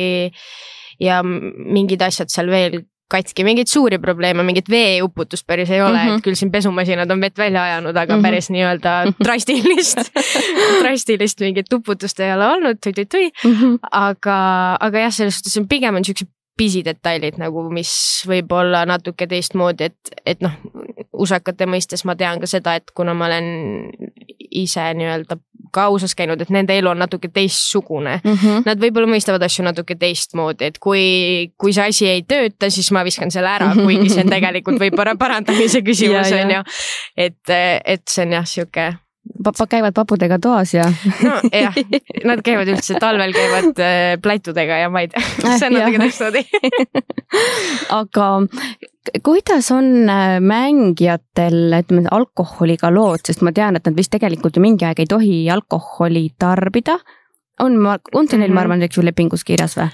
[1.01, 6.09] ja mingid asjad seal veel katki, mingeid suuri probleeme, mingit veeuputust päris ei ole mm,
[6.09, 6.19] -hmm.
[6.19, 8.23] et küll siin pesumasinad on vett välja ajanud, aga mm -hmm.
[8.23, 8.95] päris nii-öelda
[9.25, 10.11] drastilist
[10.83, 13.53] drastilist mingit uputust ei ole olnud tui-tui-tui mm.
[13.53, 13.79] -hmm.
[13.91, 14.39] aga,
[14.81, 17.91] aga jah, selles suhtes on pigem on siuksed pisidetailid nagu, mis
[18.29, 20.55] võib olla natuke teistmoodi, et, et noh,
[21.13, 23.45] usakate mõistes ma tean ka seda, et kuna ma olen
[24.51, 25.37] ise nii-öelda
[25.73, 28.33] ka USA-s käinud, et nende elu on natuke teistsugune mm.
[28.33, 28.67] -hmm.
[28.67, 33.05] Nad võib-olla mõistavad asju natuke teistmoodi, et kui, kui see asi ei tööta, siis ma
[33.05, 36.63] viskan selle ära, kuigi see on tegelikult võib-olla parandamise küsimus on ju.
[37.17, 38.93] et, et see on jah, sihuke
[39.45, 40.87] papa käivad papudega toas ja.
[41.23, 41.75] nojah,
[42.31, 45.23] nad käivad üldse talvel käivad äh, plätudega ja ma ei tea,
[45.59, 46.43] see on natuke teistmoodi
[48.01, 48.31] aga
[49.27, 54.65] kuidas on äh, mängijatel, ütleme alkoholiga lood, sest ma tean, et nad vist tegelikult ju
[54.65, 56.99] mingi aeg ei tohi alkoholi tarbida.
[57.61, 58.65] on, on see neil, ma mhm.
[58.65, 59.91] arvan, eks ju lepingus kirjas või?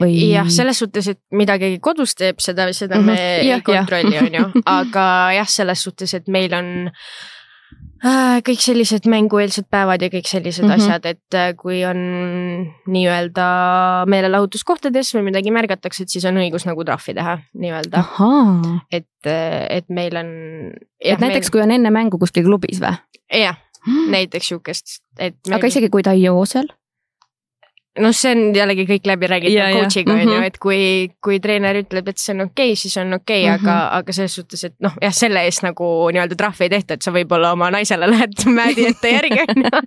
[0.00, 0.14] või?
[0.32, 3.12] jah, selles suhtes, et mida keegi kodus teeb, seda, seda mm -hmm.
[3.12, 5.08] me ja, ei kontrolli, on ju, aga
[5.38, 7.37] jah, selles suhtes, et meil on Äh,
[8.46, 10.84] kõik sellised mängueelsed päevad ja kõik sellised mm -hmm.
[10.84, 11.98] asjad, et äh, kui on
[12.86, 13.46] nii-öelda
[14.06, 18.04] meelelahutuskohtades või midagi märgatakse, et siis on õigus nagu trahvi teha nii-öelda.
[18.92, 20.28] et, äh, et meil on.
[21.00, 21.52] et näiteks meil...
[21.52, 22.94] kui on enne mängu kuskil klubis või?
[23.34, 23.58] jah,
[24.14, 25.58] näiteks sihukest, et meil....
[25.58, 26.68] aga isegi kui ta ei joo seal?
[28.02, 30.48] Noh, see on jällegi kõik läbi räägitud coach'iga on ju, mhm.
[30.48, 30.80] et kui,
[31.24, 33.70] kui treener ütleb, et see on okei okay,, siis on okei okay, mm, -hmm.
[33.70, 37.06] aga, aga selles suhtes, et noh, jah, selle eest nagu nii-öelda trahvi ei tehta, et
[37.06, 39.82] sa võib-olla oma naisele lähed mäedi ette järgi on ju.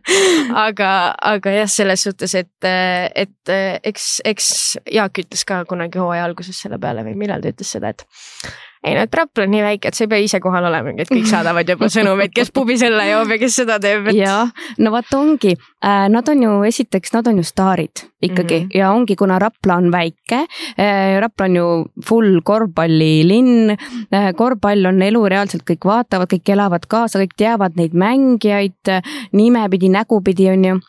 [0.66, 0.91] aga,
[1.34, 2.72] aga jah, selles suhtes, et,
[3.16, 4.51] et eks, eks
[4.91, 8.05] Jaak ütles ka kunagi hooaja alguses selle peale või millal ta ütles seda, et
[8.84, 11.28] ei no Trapl on nii väike, et sa ei pea ise kohal olemagi, et kõik
[11.30, 14.18] saadavad juba sõnumeid, kes pubis õlle joob ja kes seda teeb et....
[14.18, 14.50] jah,
[14.82, 18.78] no vot ongi äh,, nad on ju esiteks, nad on ju staarid ikkagi mm -hmm.
[18.80, 20.46] ja ongi, kuna Rapla on väike
[20.80, 21.20] äh,.
[21.22, 21.68] Rapla on ju
[22.06, 27.94] full korvpallilinn äh,, korvpall on elu, reaalselt kõik vaatavad, kõik elavad kaasa, kõik teavad neid
[27.94, 29.02] mängijaid
[29.32, 30.80] nimepidi, nägupidi on ju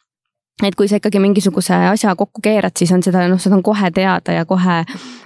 [0.62, 3.90] et kui sa ikkagi mingisuguse asja kokku keerad, siis on seda, noh, seda on kohe
[3.90, 4.78] teada ja kohe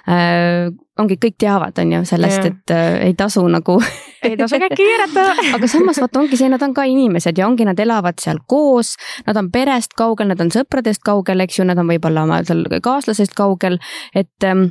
[0.09, 3.76] äh, ongi, kõik teavad, on ju, sellest, et äh, ei tasu nagu
[4.26, 5.26] ei tasu käkki keerata
[5.57, 8.94] aga samas vaata, ongi see, nad on ka inimesed ja ongi, nad elavad seal koos,
[9.26, 12.64] nad on perest kaugel, nad on sõpradest kaugel, eks ju, nad on võib-olla oma seal
[12.82, 13.78] kaaslasest kaugel,
[14.16, 14.70] et ähm,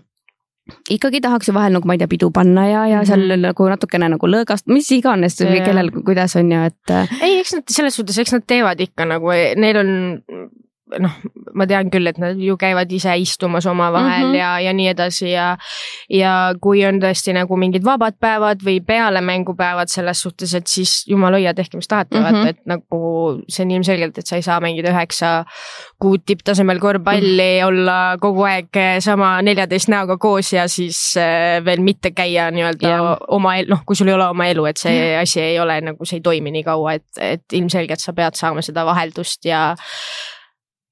[0.89, 3.47] ikkagi tahaks ju vahel nagu ma ei tea, pidu panna ja, ja seal mm -hmm.
[3.49, 6.95] nagu natukene nagu lõõgast, mis iganes, kellel, kuidas on ju, et.
[7.21, 9.91] ei, eks nad selles suhtes, eks nad teevad ikka nagu, neil on
[10.99, 11.15] noh,
[11.55, 14.37] ma tean küll, et nad ju käivad ise istumas omavahel mm -hmm.
[14.37, 15.57] ja, ja nii edasi ja.
[16.09, 21.03] ja kui on tõesti nagu mingid vabad päevad või peale mängupäevad selles suhtes, et siis
[21.07, 22.33] jumal hoia, tehke mis tahate mm, -hmm.
[22.33, 25.45] vaata, et nagu see on ilmselgelt, et sa ei saa mängida üheksa
[25.99, 27.67] kuud tipptasemel korvpalli mm, -hmm.
[27.67, 28.69] olla kogu aeg
[28.99, 33.17] sama neljateist näoga koos ja siis äh, veel mitte käia nii-öelda yeah.
[33.27, 35.21] oma, noh, kui sul ei ole oma elu, et see yeah.
[35.21, 38.61] asi ei ole nagu, see ei toimi nii kaua, et, et ilmselgelt sa pead saama
[38.61, 39.75] seda vaheldust ja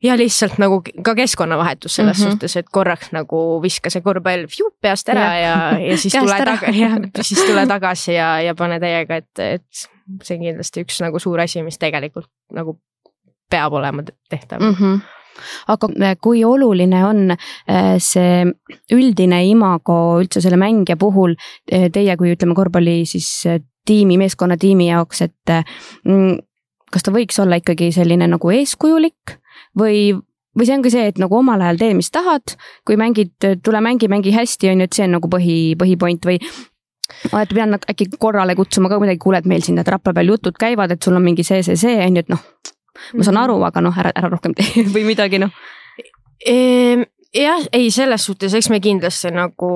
[0.04, 2.32] ja lihtsalt nagu ka keskkonnavahetus selles mm -hmm.
[2.32, 4.46] suhtes, et korraks nagu viska see korvpall
[4.82, 6.90] peast ära ja, ja, ja siis tule tagasi ja
[7.22, 9.66] siis tule tagasi ja, ja pane täiega, et, et
[10.24, 12.80] see on kindlasti üks nagu suur asi, mis tegelikult nagu
[13.50, 14.80] peab olema tehtav mm.
[14.80, 15.02] -hmm
[15.68, 18.46] aga äh, kui oluline on äh, see
[18.94, 21.36] üldine imago üldse selle mängija puhul
[21.72, 23.30] äh, teie kui ütleme korvpalli siis
[23.86, 25.54] tiimi, meeskonnatiimi jaoks, et
[26.06, 26.38] mm,
[26.94, 29.40] kas ta võiks olla ikkagi selline nagu eeskujulik
[29.80, 30.14] või,
[30.58, 32.56] või see ongi see, et nagu omal ajal tee, mis tahad,
[32.88, 36.40] kui mängid, tule mängi, mängi hästi, on ju, et see on nagu põhi, põhipoint või
[36.40, 40.32] et pean nad äkki korrale kutsuma ka kuidagi, kuule, et meil siin need Rapla peal
[40.34, 42.44] jutud käivad, et sul on mingi see, see, see on ju, et noh,
[43.14, 43.44] ma saan mhm.
[43.44, 45.54] aru, aga noh, ära, ära rohkem tee või midagi noh
[46.46, 49.70] ehm, jah, ei selles suhtes, eks me kindlasti nagu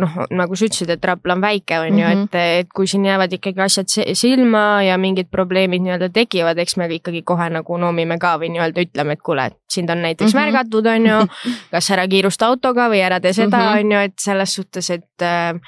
[0.00, 2.24] noh, nagu sa ütlesid, et Rapla on väike, on ju mm, -hmm.
[2.24, 6.88] et, et kui siin jäävad ikkagi asjad silma ja mingid probleemid nii-öelda tekivad, eks me
[6.88, 10.38] ikkagi kohe nagu noomime ka või nii-öelda ütleme, et kuule, et sind on näiteks mm
[10.38, 10.44] -hmm.
[10.44, 11.18] märgatud, on ju,
[11.72, 13.80] kas ära kiirusta autoga või ära tee seda mm, -hmm.
[13.80, 15.60] on ju, et selles suhtes, et äh,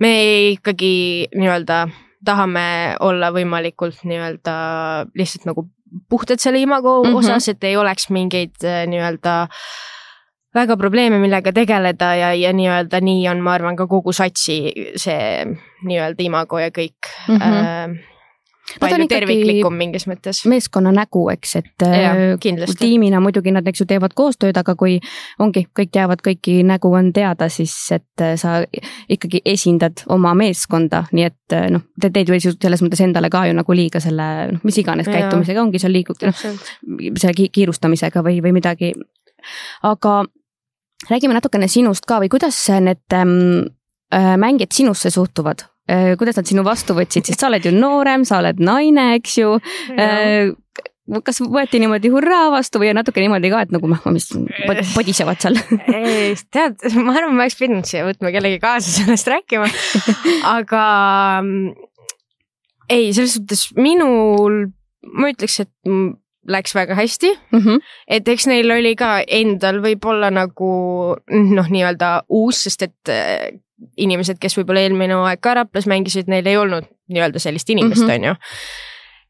[0.00, 1.88] me ikkagi nii-öelda
[2.24, 4.54] tahame olla võimalikult nii-öelda
[5.14, 5.68] lihtsalt nagu
[6.08, 7.16] puhtad selle imago mm -hmm.
[7.16, 9.48] osas, et ei oleks mingeid äh, nii-öelda äh,
[10.58, 14.60] väga probleeme, millega tegeleda ja, ja nii-öelda nii on, ma arvan, ka kogu satsi
[14.98, 15.44] see
[15.86, 17.36] nii-öelda imago ja kõik mm.
[17.36, 17.98] -hmm.
[17.98, 18.16] Äh,
[18.76, 20.42] palju terviklikum mingis mõttes.
[20.48, 22.12] meeskonna nägu, eks, et äh, ja,
[22.78, 24.98] tiimina muidugi nad, eks ju, teevad koostööd, aga kui
[25.42, 28.60] ongi, kõik teavad kõiki, nägu on teada, siis et äh, sa
[29.08, 33.46] ikkagi esindad oma meeskonda, nii et äh, noh, te teed ju selles mõttes endale ka
[33.48, 38.42] ju nagu liiga selle, noh, mis iganes käitumisega ongi seal liigub, noh, selle kiirustamisega või,
[38.44, 38.92] või midagi.
[39.86, 40.20] aga
[41.06, 43.68] räägime natukene sinust ka või kuidas need ähm,
[44.14, 45.68] äh, mängijad sinusse suhtuvad?
[45.88, 49.54] kuidas nad sinu vastu võtsid, sest sa oled ju noorem, sa oled naine, eks ju.
[51.24, 54.26] Kas võeti niimoodi hurraa vastu või natuke niimoodi ka, et nagu noh, mis
[54.92, 55.56] podisevad seal?
[56.54, 59.70] tead, ma arvan, ma oleks pidanud siia võtma kellegi kaasa sellest rääkima,
[60.58, 60.82] aga
[61.40, 61.88] mm,
[62.92, 64.66] ei, selles suhtes minul,
[65.08, 65.72] ma ütleks, et
[66.48, 67.60] läks väga hästi mm.
[67.60, 67.80] -hmm.
[68.08, 70.72] et eks neil oli ka endal võib-olla nagu
[71.30, 73.48] noh, nii-öelda uus, sest et äh,
[73.96, 78.08] inimesed, kes võib-olla eelmine aeg ka Raplas mängisid, neil ei olnud nii-öelda sellist inimest mm,
[78.08, 78.14] -hmm.
[78.14, 78.34] on ju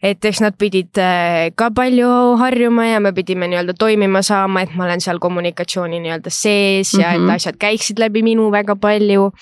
[0.03, 4.76] et eks nad pidid äh, ka palju harjuma ja me pidime nii-öelda toimima saama, et
[4.78, 7.16] ma olen seal kommunikatsiooni nii-öelda sees ja mm -hmm.
[7.16, 7.34] et mhm.
[7.34, 9.32] asjad käiksid läbi minu väga palju.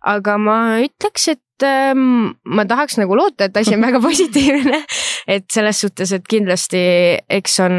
[0.00, 4.84] aga ma ütleks, et ähm, ma tahaks nagu loota, et asi on väga positiivne.
[5.26, 6.78] et selles suhtes, et kindlasti
[7.28, 7.72] eks on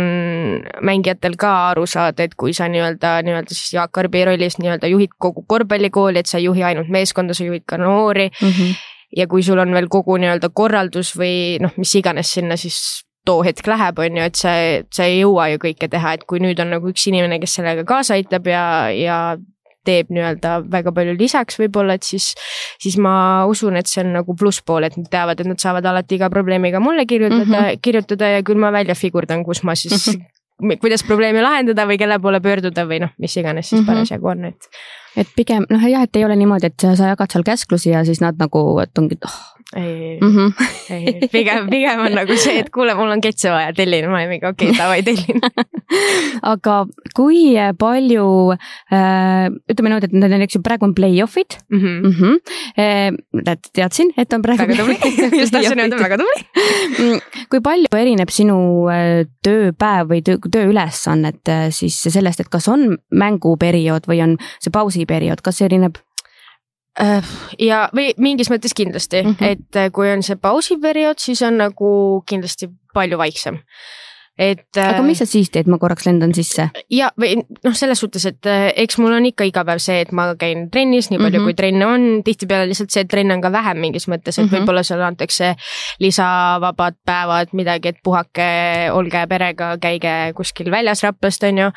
[0.82, 5.18] mängijatel ka aru saada, et kui sa nii-öelda, nii-öelda siis Jaak Arbi rollis nii-öelda juhid
[5.18, 8.50] kogu korvpallikooli, et sa ei juhi ainult meeskonda, sa juhid ka noori mm.
[8.50, 13.06] -hmm ja kui sul on veel kogu nii-öelda korraldus või noh, mis iganes sinna siis
[13.26, 14.56] too hetk läheb, on ju, et sa,
[14.96, 17.86] sa ei jõua ju kõike teha, et kui nüüd on nagu üks inimene, kes sellega
[17.88, 18.64] kaasa aitab ja,
[18.96, 19.20] ja
[19.88, 22.32] teeb nii-öelda väga palju lisaks võib-olla, et siis,
[22.82, 26.20] siis ma usun, et see on nagu plusspool, et nad teavad, et nad saavad alati
[26.20, 27.80] iga probleemiga mulle kirjutada mm, -hmm.
[27.86, 30.39] kirjutada ja küll ma välja figurdan, kus ma siis mm, -hmm.
[30.82, 33.94] Kuidas probleemi lahendada või kelle poole pöörduda või noh, mis iganes siis mm -hmm.
[33.94, 34.70] parasjagu on, et
[35.18, 38.22] et pigem noh, jah, et ei ole niimoodi, et sa jagad seal käsklusi ja siis
[38.22, 39.40] nad nagu, et ongi, et oh.
[39.76, 40.54] Ei mm, -hmm.
[40.90, 44.30] ei, pigem, pigem on nagu see, et kuule, mul on ketse vaja, tellin, ma olen
[44.30, 45.44] mingi okei okay,, davai, tellin
[46.54, 46.78] aga
[47.16, 51.80] kui palju äh,, ütleme niimoodi, et need on, eks ju, praegu on play-off'id mm.
[51.80, 52.00] -hmm.
[52.08, 52.36] Mm -hmm.
[53.46, 54.64] äh, teadsin, et on praegu.
[54.64, 54.98] väga tubli,
[55.42, 56.44] just tahtsin öelda, väga tubli
[57.00, 58.58] mm, kui palju erineb sinu
[58.90, 64.72] äh, tööpäev või töö, tööülesannet äh, siis sellest, et kas on mänguperiood või on see
[64.72, 65.98] pausi pausiperiood, kas erineb?
[66.98, 67.24] Äh,
[67.62, 69.52] ja, või mingis mõttes kindlasti mm, -hmm.
[69.54, 71.90] et äh, kui on see pausiperiood, siis on nagu
[72.28, 73.62] kindlasti palju vaiksem
[74.40, 74.66] et.
[74.80, 76.70] aga mis äh, sa siis teed, ma korraks lendan sisse?
[76.94, 80.14] ja, või noh, selles suhtes, et äh, eks mul on ikka iga päev see, et
[80.16, 81.50] ma käin trennis nii palju mm, -hmm.
[81.50, 84.48] kui trenne on, tihtipeale lihtsalt see, et trenne on ka vähem mingis mõttes, et mm
[84.48, 84.56] -hmm.
[84.64, 85.54] võib-olla seal antakse
[86.00, 88.50] lisavabad päevad, midagi, et puhake,
[88.96, 91.72] olge perega, käige kuskil väljas Raplast, on ju.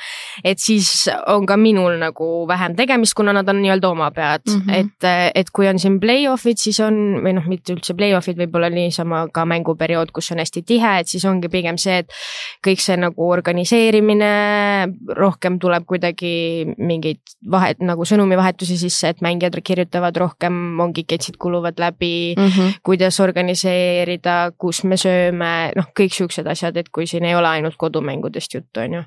[0.44, 4.60] et siis on ka minul nagu vähem tegemist, kuna nad on nii-öelda oma pead mm,
[4.60, 4.74] -hmm.
[4.74, 6.94] et, äh, et kui on siin play-off'id, siis on,
[7.24, 11.24] või noh, mitte üldse play-off'id, võib-olla niisama ka mänguperiood, kus on hästi tihe, et siis
[11.24, 12.12] ongi pigem see, et
[12.66, 14.32] kõik see nagu organiseerimine,
[15.18, 16.32] rohkem tuleb kuidagi
[16.78, 22.74] mingeid vahet nagu sõnumivahetusi sisse, et mängijad kirjutavad rohkem, ongi ketsid kuluvad läbi mm, -hmm.
[22.82, 27.76] kuidas organiseerida, kus me sööme, noh, kõik siuksed asjad, et kui siin ei ole ainult
[27.76, 29.02] kodumängudest juttu, on ju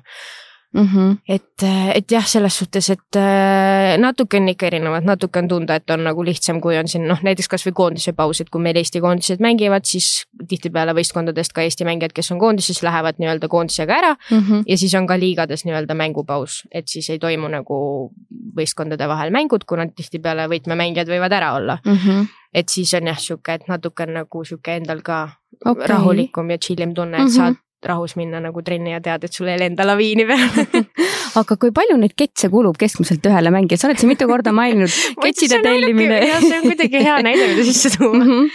[0.76, 0.88] mm.
[0.94, 1.16] -hmm.
[1.28, 1.62] et,
[1.94, 6.04] et jah, selles suhtes, et äh, natuke on ikka erinevad, natuke on tunda, et on
[6.04, 9.40] nagu lihtsam, kui on siin noh, näiteks kasvõi koondise paus, et kui meil Eesti koondised
[9.40, 14.38] mängivad, siis tihtipeale võistkondadest ka Eesti mängijad, kes on koondises, lähevad nii-öelda koondisega ära mm.
[14.38, 14.62] -hmm.
[14.66, 18.12] ja siis on ka liigades nii-öelda mängupaus, et siis ei toimu nagu
[18.56, 21.92] võistkondade vahel mängud, kuna tihtipeale võtmemängijad võivad ära olla mm.
[21.92, 22.26] -hmm.
[22.54, 25.28] et siis on jah, sihuke, et natuke on nagu sihuke endal ka
[25.64, 25.86] okay.
[25.86, 27.36] rahulikum ja chill im tunne, et mm -hmm.
[27.36, 30.66] saad rahus minna nagu trenni ja tead, et sul ei lenda laviini peale
[31.40, 34.92] aga kui palju neid ketse kulub keskmiselt ühele mängijale, sa oled siin mitu korda maininud
[35.24, 36.18] ketside tellimine.
[36.24, 38.26] jah, see on kuidagi hea näide, mida sisse tuua mm.
[38.26, 38.50] -hmm.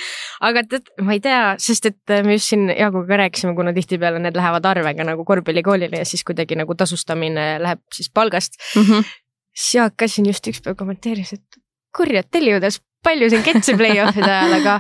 [0.49, 4.38] aga tead, ma ei tea, sest et me just siin Jaaguga rääkisime, kuna tihtipeale need
[4.38, 8.84] lähevad arvega nagu korvpallikoolile ja siis kuidagi nagu tasustamine läheb siis palgast mm.
[8.84, 9.11] -hmm.
[9.55, 11.61] siis Jaak ka siin just üks päev kommenteeris, et
[11.97, 12.65] kurjad tellivad
[13.03, 14.79] palju siin ketse play-off'ide ajal, aga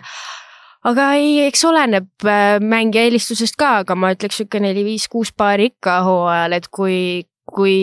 [0.89, 6.01] aga ei, eks oleneb äh, mängija eelistusest ka, aga ma ütleks sihuke neli-viis-kuus paari ikka
[6.07, 6.99] hooajal, et kui,
[7.51, 7.75] kui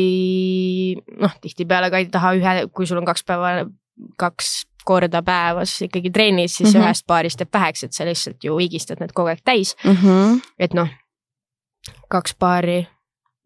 [1.21, 3.55] noh, tihtipeale ka ei taha ühe, kui sul on kaks päeva,
[4.21, 4.55] kaks
[4.89, 6.87] korda päevas ikkagi trennis, siis mm -hmm.
[6.87, 9.97] ühest paarist jääb väheks, et sa lihtsalt ju higistad need kogu aeg täis mm.
[9.97, 10.41] -hmm.
[10.59, 10.89] et noh,
[12.09, 12.87] kaks paari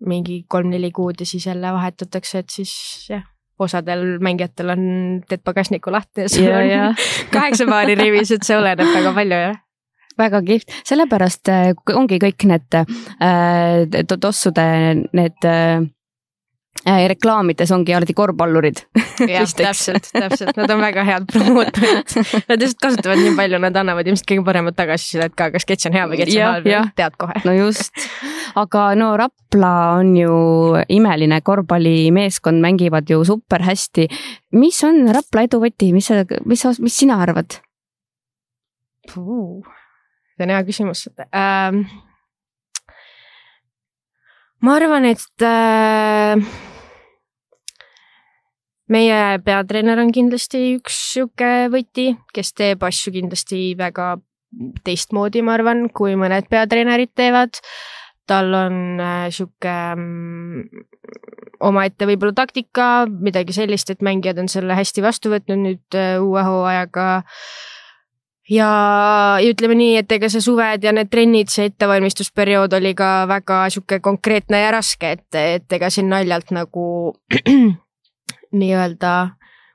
[0.06, 2.72] mingi kolm-neli kuud ja siis jälle vahetatakse, et siis
[3.10, 3.31] jah
[3.66, 4.84] osadel mängijatel on
[5.28, 6.96] teed pagasniku lahti ja sul ja, on
[7.34, 9.60] kaheksa paari rivis, et see oleneb väga palju, jah.
[10.18, 14.66] Väga kihvt, sellepärast äh, ongi kõik need äh, tossude
[15.16, 15.80] need äh,
[16.84, 18.82] reklaamides ongi alati korvpallurid.
[19.28, 22.14] jah, täpselt, täpselt, nad on väga head promootorid.
[22.48, 25.96] Nad lihtsalt kasutavad nii palju, nad annavad ilmselt kõige paremat tagasisidet ka, kas kets on
[25.96, 27.42] hea või kets on halb, tead kohe.
[27.46, 28.06] no just,
[28.58, 30.36] aga no Rapla on ju
[30.92, 34.08] imeline korvpallimeeskond, mängivad ju super hästi.
[34.58, 37.60] mis on Rapla eduvõti, mis sa, mis sa, mis sina arvad?
[39.12, 41.84] see on hea küsimus ähm,.
[44.62, 46.38] Ma arvan, et äh,
[48.92, 54.14] meie peatreener on kindlasti üks sihuke võti, kes teeb asju kindlasti väga
[54.84, 57.60] teistmoodi, ma arvan, kui mõned peatreenerid teevad.
[58.30, 60.84] tal on äh, sihuke mm,
[61.66, 66.44] omaette võib-olla taktika, midagi sellist, et mängijad on selle hästi vastu võtnud nüüd äh, uue
[66.46, 67.24] hooajaga
[68.52, 68.70] ja,
[69.40, 73.64] ja ütleme nii, et ega see suved ja need trennid, see ettevalmistusperiood oli ka väga
[73.72, 76.84] sihuke konkreetne ja raske, et, et ega siin naljalt nagu
[78.60, 79.14] nii-öelda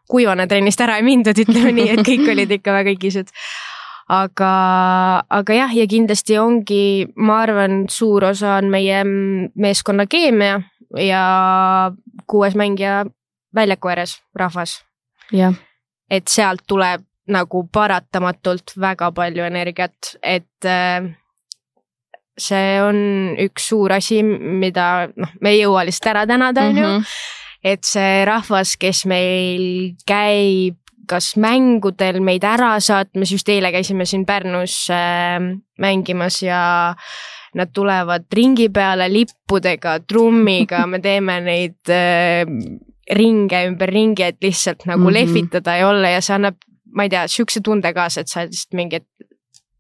[0.08, 3.34] kuivana trennist ära ei mindud, ütleme nii, et kõik olid ikka väga ikised.
[4.08, 4.52] aga,
[5.40, 10.62] aga jah, ja kindlasti ongi, ma arvan, suur osa on meie meeskonna keemia
[11.04, 11.24] ja
[12.28, 13.04] kuues mängija
[13.56, 14.80] väljaku ääres, rahvas.
[16.10, 21.10] et sealt tuleb nagu paratamatult väga palju energiat, et äh,
[22.38, 23.00] see on
[23.48, 27.04] üks suur asi, mida noh, me ei jõua lihtsalt ära tänada, on ju mhm
[27.66, 34.26] et see rahvas, kes meil käib kas mängudel meid ära saatmas, just eile käisime siin
[34.28, 35.40] Pärnus äh,
[35.80, 36.60] mängimas ja
[37.56, 42.44] nad tulevad ringi peale lippudega, trummiga, me teeme neid äh,
[43.16, 45.14] ringe ümber ringi, et lihtsalt nagu mm -hmm.
[45.16, 46.60] lehvitada ja olla ja see annab,
[46.98, 49.28] ma ei tea, siukse tunde kaasa, et sa lihtsalt mingi, et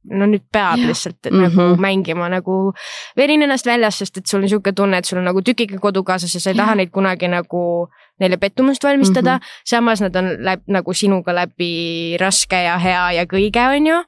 [0.07, 0.88] no nüüd peab ja.
[0.88, 1.43] lihtsalt mm -hmm.
[1.43, 1.82] nagu mhm.
[1.82, 2.74] mängima nagu
[3.18, 6.03] verin ennast väljas, sest et sul on sihuke tunne, et sul on nagu tükiga kodu
[6.03, 6.63] kaasas ja sa ei ja.
[6.63, 7.88] taha neid kunagi nagu
[8.20, 9.41] neile pettumust valmistada mm.
[9.41, 9.61] -hmm.
[9.65, 14.03] samas nad on läbi nagu sinuga läbi raske ja hea ja kõige, on ju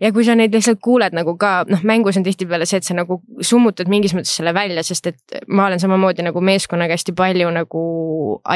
[0.00, 2.96] ja kui sa neid lihtsalt kuuled nagu ka, noh, mängus on tihtipeale see, et sa
[2.96, 7.50] nagu summutad mingis mõttes selle välja, sest et ma olen samamoodi nagu meeskonnaga hästi palju
[7.54, 7.84] nagu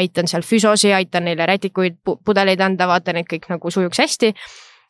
[0.01, 4.35] aitan seal füsosi, aitan neile rätikuid, pudeleid anda, vaatan, et kõik nagu sujuks hästi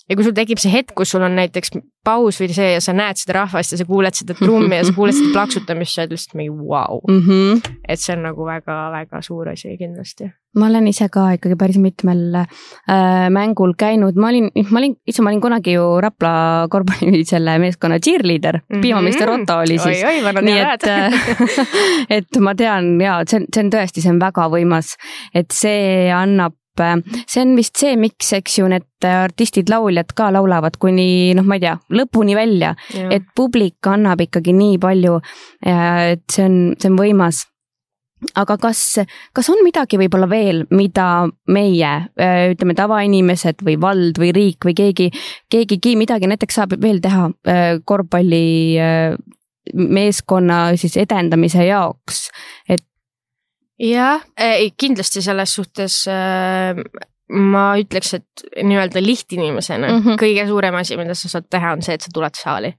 [0.09, 1.75] ja kui sul tekib see hetk, kus sul on näiteks
[2.07, 4.95] paus või see ja sa näed seda rahvast ja sa kuuled seda trummi ja sa
[4.97, 7.01] kuuled seda plaksutamist, sa oled lihtsalt mingi vau wow.
[7.05, 7.23] mm.
[7.27, 7.79] -hmm.
[7.89, 10.31] et see on nagu väga-väga suur asi kindlasti.
[10.57, 15.23] ma olen ise ka ikkagi päris mitmel äh, mängul käinud, ma olin, ma olin, ise
[15.23, 16.33] ma olin kunagi ju Rapla
[16.71, 20.05] korvpalli selle meeskonna cheerleader mm -hmm., piimameister Otto oli siis.
[20.43, 20.89] nii et
[22.19, 24.97] et ma tean ja see on, see on tõesti, see on väga võimas,
[25.35, 26.57] et see annab
[27.27, 31.67] see on vist see, miks, eks ju, need artistid-lauljad ka laulavad kuni noh, ma ei
[31.67, 32.75] tea, lõpuni välja,
[33.11, 35.21] et publik annab ikkagi nii palju.
[35.69, 37.45] et see on, see on võimas.
[38.35, 38.81] Aga kas,
[39.31, 44.75] kas on midagi võib-olla veel, mida meie, äh, ütleme, tavainimesed või vald või riik või
[44.75, 45.07] keegi,
[45.47, 48.49] keegigi midagi näiteks saab veel teha äh, korvpalli
[49.75, 52.29] meeskonna siis edendamise jaoks,
[52.69, 52.85] et
[53.79, 54.25] jah,
[54.77, 56.79] kindlasti selles suhtes äh,
[57.29, 60.21] ma ütleks, et nii-öelda lihtinimesena mm -hmm.
[60.21, 62.75] kõige suurem asi, mida sa saad teha, on see, et sa tuled saali.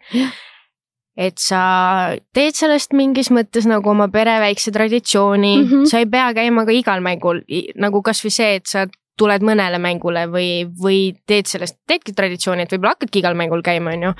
[1.20, 5.86] et sa teed sellest mingis mõttes nagu oma pere väikse traditsiooni mm, -hmm.
[5.86, 7.42] sa ei pea käima ka igal mängul,
[7.76, 8.86] nagu kasvõi see, et sa
[9.18, 13.92] tuled mõnele mängule või, või teed sellest, teedki traditsiooni, et võib-olla hakkadki igal mängul käima,
[13.92, 14.14] on ju.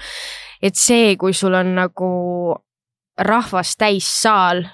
[0.62, 2.12] et see, kui sul on nagu
[3.18, 4.66] rahvast täis saal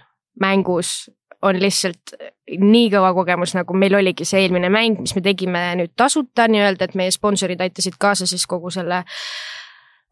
[0.41, 2.15] mängus, on lihtsalt
[2.59, 6.89] nii kõva kogemus, nagu meil oligi see eelmine mäng, mis me tegime nüüd tasuta nii-öelda,
[6.89, 9.03] et meie sponsorid aitasid kaasa siis kogu selle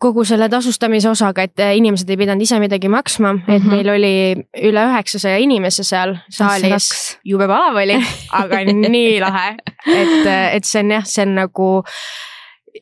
[0.04, 3.56] kogu selle tasustamise osaga, et inimesed ei pidanud ise midagi maksma mm, -hmm.
[3.56, 4.14] et meil oli
[4.70, 6.90] üle üheksasaja inimese seal saalis,
[7.24, 7.96] jube palav oli,
[8.32, 8.64] aga
[8.98, 9.56] nii lahe,
[9.88, 11.70] et, et see on jah, see on nagu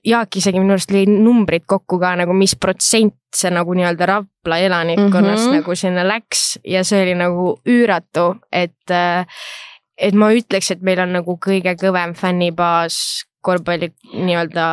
[0.07, 4.57] Jaak isegi minu arust lõi numbrid kokku ka nagu, mis protsent see nagu nii-öelda Rapla
[4.63, 5.59] elanikkonnast mm -hmm.
[5.59, 8.93] nagu sinna läks ja see oli nagu üüratu, et,
[9.97, 14.65] et ma ütleks, et meil on nagu kõige kõvem fännibaas korvpalli nii-öelda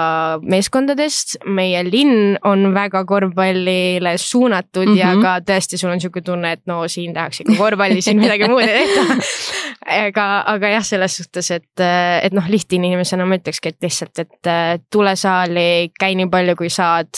[0.42, 1.36] meeskondadest.
[1.46, 4.98] meie linn on väga korvpallile suunatud mm -hmm.
[4.98, 5.22] ja mhm.
[5.22, 8.62] ka tõesti, sul on sihuke tunne, et no siin tehakse ikka korvpalli, siin midagi muud
[8.62, 9.16] ei tehta.
[10.06, 11.80] aga, aga jah, selles suhtes, et,
[12.22, 14.50] et noh, lihtinimesena ma ütlekski, et lihtsalt, et
[14.90, 17.08] tule saali, käi nii palju, kui saad.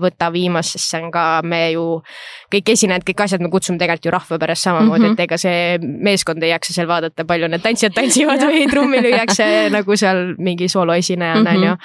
[0.00, 1.84] võta viimast, sest see on ka, me ju
[2.54, 5.12] kõik esinejad, kõik asjad me kutsume tegelikult ju rahva pärast samamoodi mm, -hmm.
[5.12, 9.48] et ega see meeskond ei jaksa seal vaadata, palju need tantsijad tantsivad või trummi lüüakse
[9.74, 11.66] nagu seal mingi mingi sooloesinejana mm, on -hmm.
[11.66, 11.76] ju.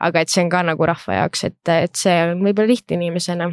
[0.00, 3.52] aga et see on ka nagu rahva jaoks, et, et see on võib-olla lihtne inimesena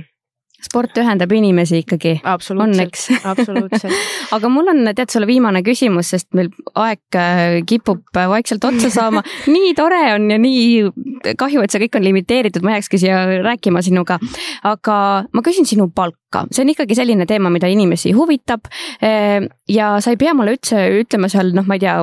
[0.61, 2.19] sport ühendab inimesi ikkagi.
[2.25, 3.95] õnneks absoluutselt
[4.35, 9.23] aga mul on, tead, sulle viimane küsimus, sest meil aeg äh, kipub vaikselt otsa saama.
[9.55, 13.83] nii tore on ja nii kahju, et see kõik on limiteeritud, ma jääkski siia rääkima
[13.85, 14.19] sinuga.
[14.67, 14.97] aga
[15.31, 18.69] ma küsin sinu palka, see on ikkagi selline teema, mida inimesi huvitab.
[19.03, 21.97] Äh, ja sa ei pea mulle üldse ütlema seal, noh, ma ei tea,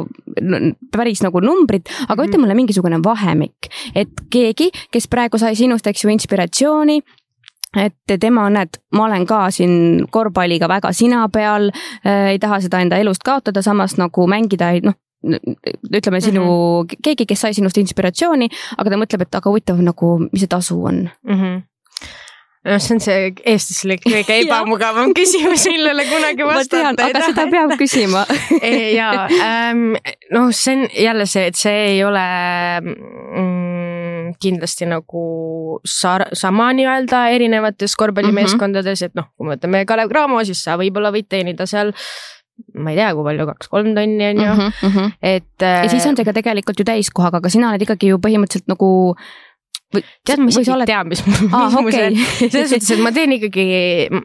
[0.94, 2.28] päris nagu numbrit, aga mm -hmm.
[2.28, 7.00] ütle mulle mingisugune vahemik, et keegi, kes praegu sai sinust, eks ju, inspiratsiooni
[7.78, 12.82] et tema, näed, ma olen ka siin korvpalliga väga sina peal äh,, ei taha seda
[12.84, 14.96] enda elust kaotada, samas nagu mängida ei noh,
[15.94, 17.02] ütleme sinu mm, -hmm.
[17.02, 18.48] keegi, kes sai sinust inspiratsiooni,
[18.78, 21.34] aga ta mõtleb, et aga huvitav nagu, mis see tasu on mm.
[21.34, 21.62] -hmm
[22.68, 27.08] noh, see on see eestlaslik kõige ebamugavam küsimus, millele kunagi vastata ei taha.
[27.10, 28.24] aga seda peab küsima
[28.98, 29.96] ja ähm,
[30.34, 32.24] noh, see on jälle see, et see ei ole
[32.82, 33.67] mm,
[34.40, 35.24] kindlasti nagu
[35.88, 39.10] sar-, sama nii-öelda erinevates korvpallimeeskondades mm, -hmm.
[39.10, 41.94] et noh, kui me võtame Kalev Cramo, siis sa võib-olla võid teenida seal
[42.74, 45.12] ma ei tea, kui palju, kaks-kolm tonni on ju mm, -hmm.
[45.22, 45.60] et.
[45.62, 48.88] ja siis on see ka tegelikult ju täiskohaga, aga sina oled ikkagi ju põhimõtteliselt nagu
[49.94, 50.90] või tead, ma isegi ei oled...
[50.90, 51.84] tea, mis, mis ah, okay.
[51.84, 53.66] mu see, selles suhtes, et ma teen ikkagi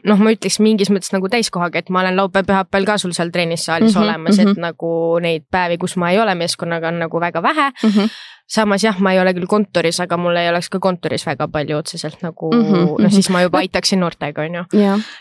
[0.04, 3.94] noh, ma ütleks mingis mõttes nagu täiskohaga, et ma olen laupäev-pühapäeval ka sul seal trennissaalis
[3.94, 4.50] mm -hmm, olemas mm, -hmm.
[4.50, 4.66] et mhm.
[4.66, 4.92] nagu
[5.24, 7.90] neid päevi, kus ma ei ole meeskonnaga, on nagu väga vähe mm.
[7.90, 8.08] -hmm
[8.46, 11.78] samas jah, ma ei ole küll kontoris, aga mul ei oleks ka kontoris väga palju
[11.78, 14.64] otseselt nagu mm -hmm, noh, siis ma juba aitaksin noortega, on ju.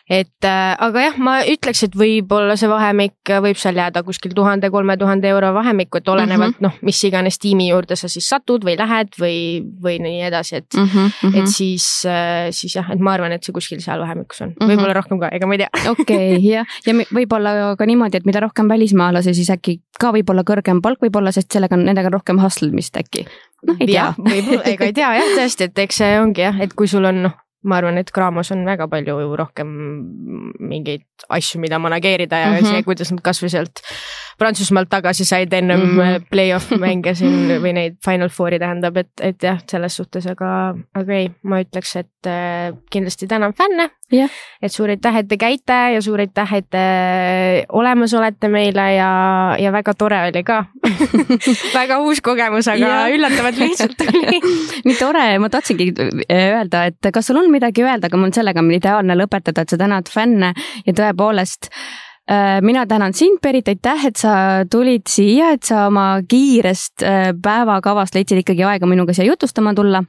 [0.09, 4.69] et äh, aga jah, ma ütleks, et võib-olla see vahemik võib seal jääda kuskil tuhande,
[4.69, 6.75] kolme tuhande euro vahemikku, et olenevalt mm -hmm.
[6.75, 10.73] noh, mis iganes tiimi juurde sa siis satud või lähed või, või nii edasi, et
[10.75, 11.39] mm, -hmm.
[11.39, 14.55] et siis äh,, siis jah, et ma arvan, et see kuskil seal vahemikus on mm
[14.59, 15.69] -hmm., võib-olla rohkem ka, ega ma ei tea.
[15.95, 20.81] okei, jah, ja võib-olla ka niimoodi, et mida rohkem välismaalasi, siis äkki ka võib-olla kõrgem
[20.81, 23.39] palk võib-olla, sest sellega on, nendega on rohkem hustle mist äkki äkki.
[23.69, 24.09] noh, ei tea.
[24.17, 27.23] võib-olla, ega ei tea jah, tõesti, et eks see ongi jah, et kui sul on
[27.27, 29.69] noh, ma arvan, et Graamos on väga palju rohkem
[30.59, 32.71] mingeid asju, mida manageerida ja mm -hmm.
[32.71, 33.83] see, kuidas nad kasvõi sealt
[34.37, 36.25] Prantsusmaalt tagasi said ennem mm -hmm.
[36.29, 41.13] play-off mänge siin või neid Final Fouri tähendab, et, et jah, selles suhtes, aga, aga
[41.13, 44.29] ei, ma ütleks, et äh, kindlasti tänan fänne yeah..
[44.61, 46.85] et suur aitäh, et te käite ja suur aitäh, et te
[47.69, 49.11] olemas olete meile ja,
[49.59, 50.65] ja väga tore oli ka
[51.79, 53.11] väga uus kogemus, aga yeah.
[53.13, 54.41] üllatavalt lihtsalt oli
[54.87, 55.91] nii tore, ma tahtsingi
[56.29, 59.77] öelda, et kas sul on midagi öelda, aga mul sellega on ideaalne lõpetada, et sa
[59.77, 60.53] tänad fänne
[60.85, 61.12] ja tõepoolest
[62.31, 67.33] Äh, mina tänan sind, Berit, aitäh, et sa tulid siia, et sa oma kiirest äh,
[67.35, 70.03] päevakavast leidsid ikkagi aega minuga siia jutustama tulla.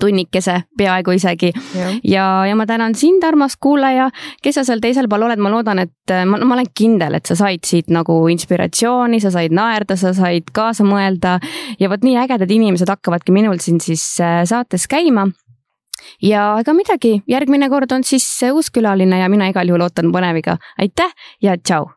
[0.00, 1.52] Tunnikese peaaegu isegi.
[1.78, 4.08] ja, ja, ja ma tänan sind, armas kuulaja,
[4.42, 7.30] kes sa seal teisel pool oled, ma loodan, et äh, ma, ma olen kindel, et
[7.30, 11.38] sa said siit nagu inspiratsiooni, sa said naerda, sa said kaasa mõelda.
[11.78, 15.28] Ja vot nii ägedad inimesed hakkavadki minul siin siis saates käima
[16.22, 20.58] ja ega midagi, järgmine kord on siis uus külaline ja mina igal juhul ootan põneviga.
[20.78, 21.95] aitäh ja tšau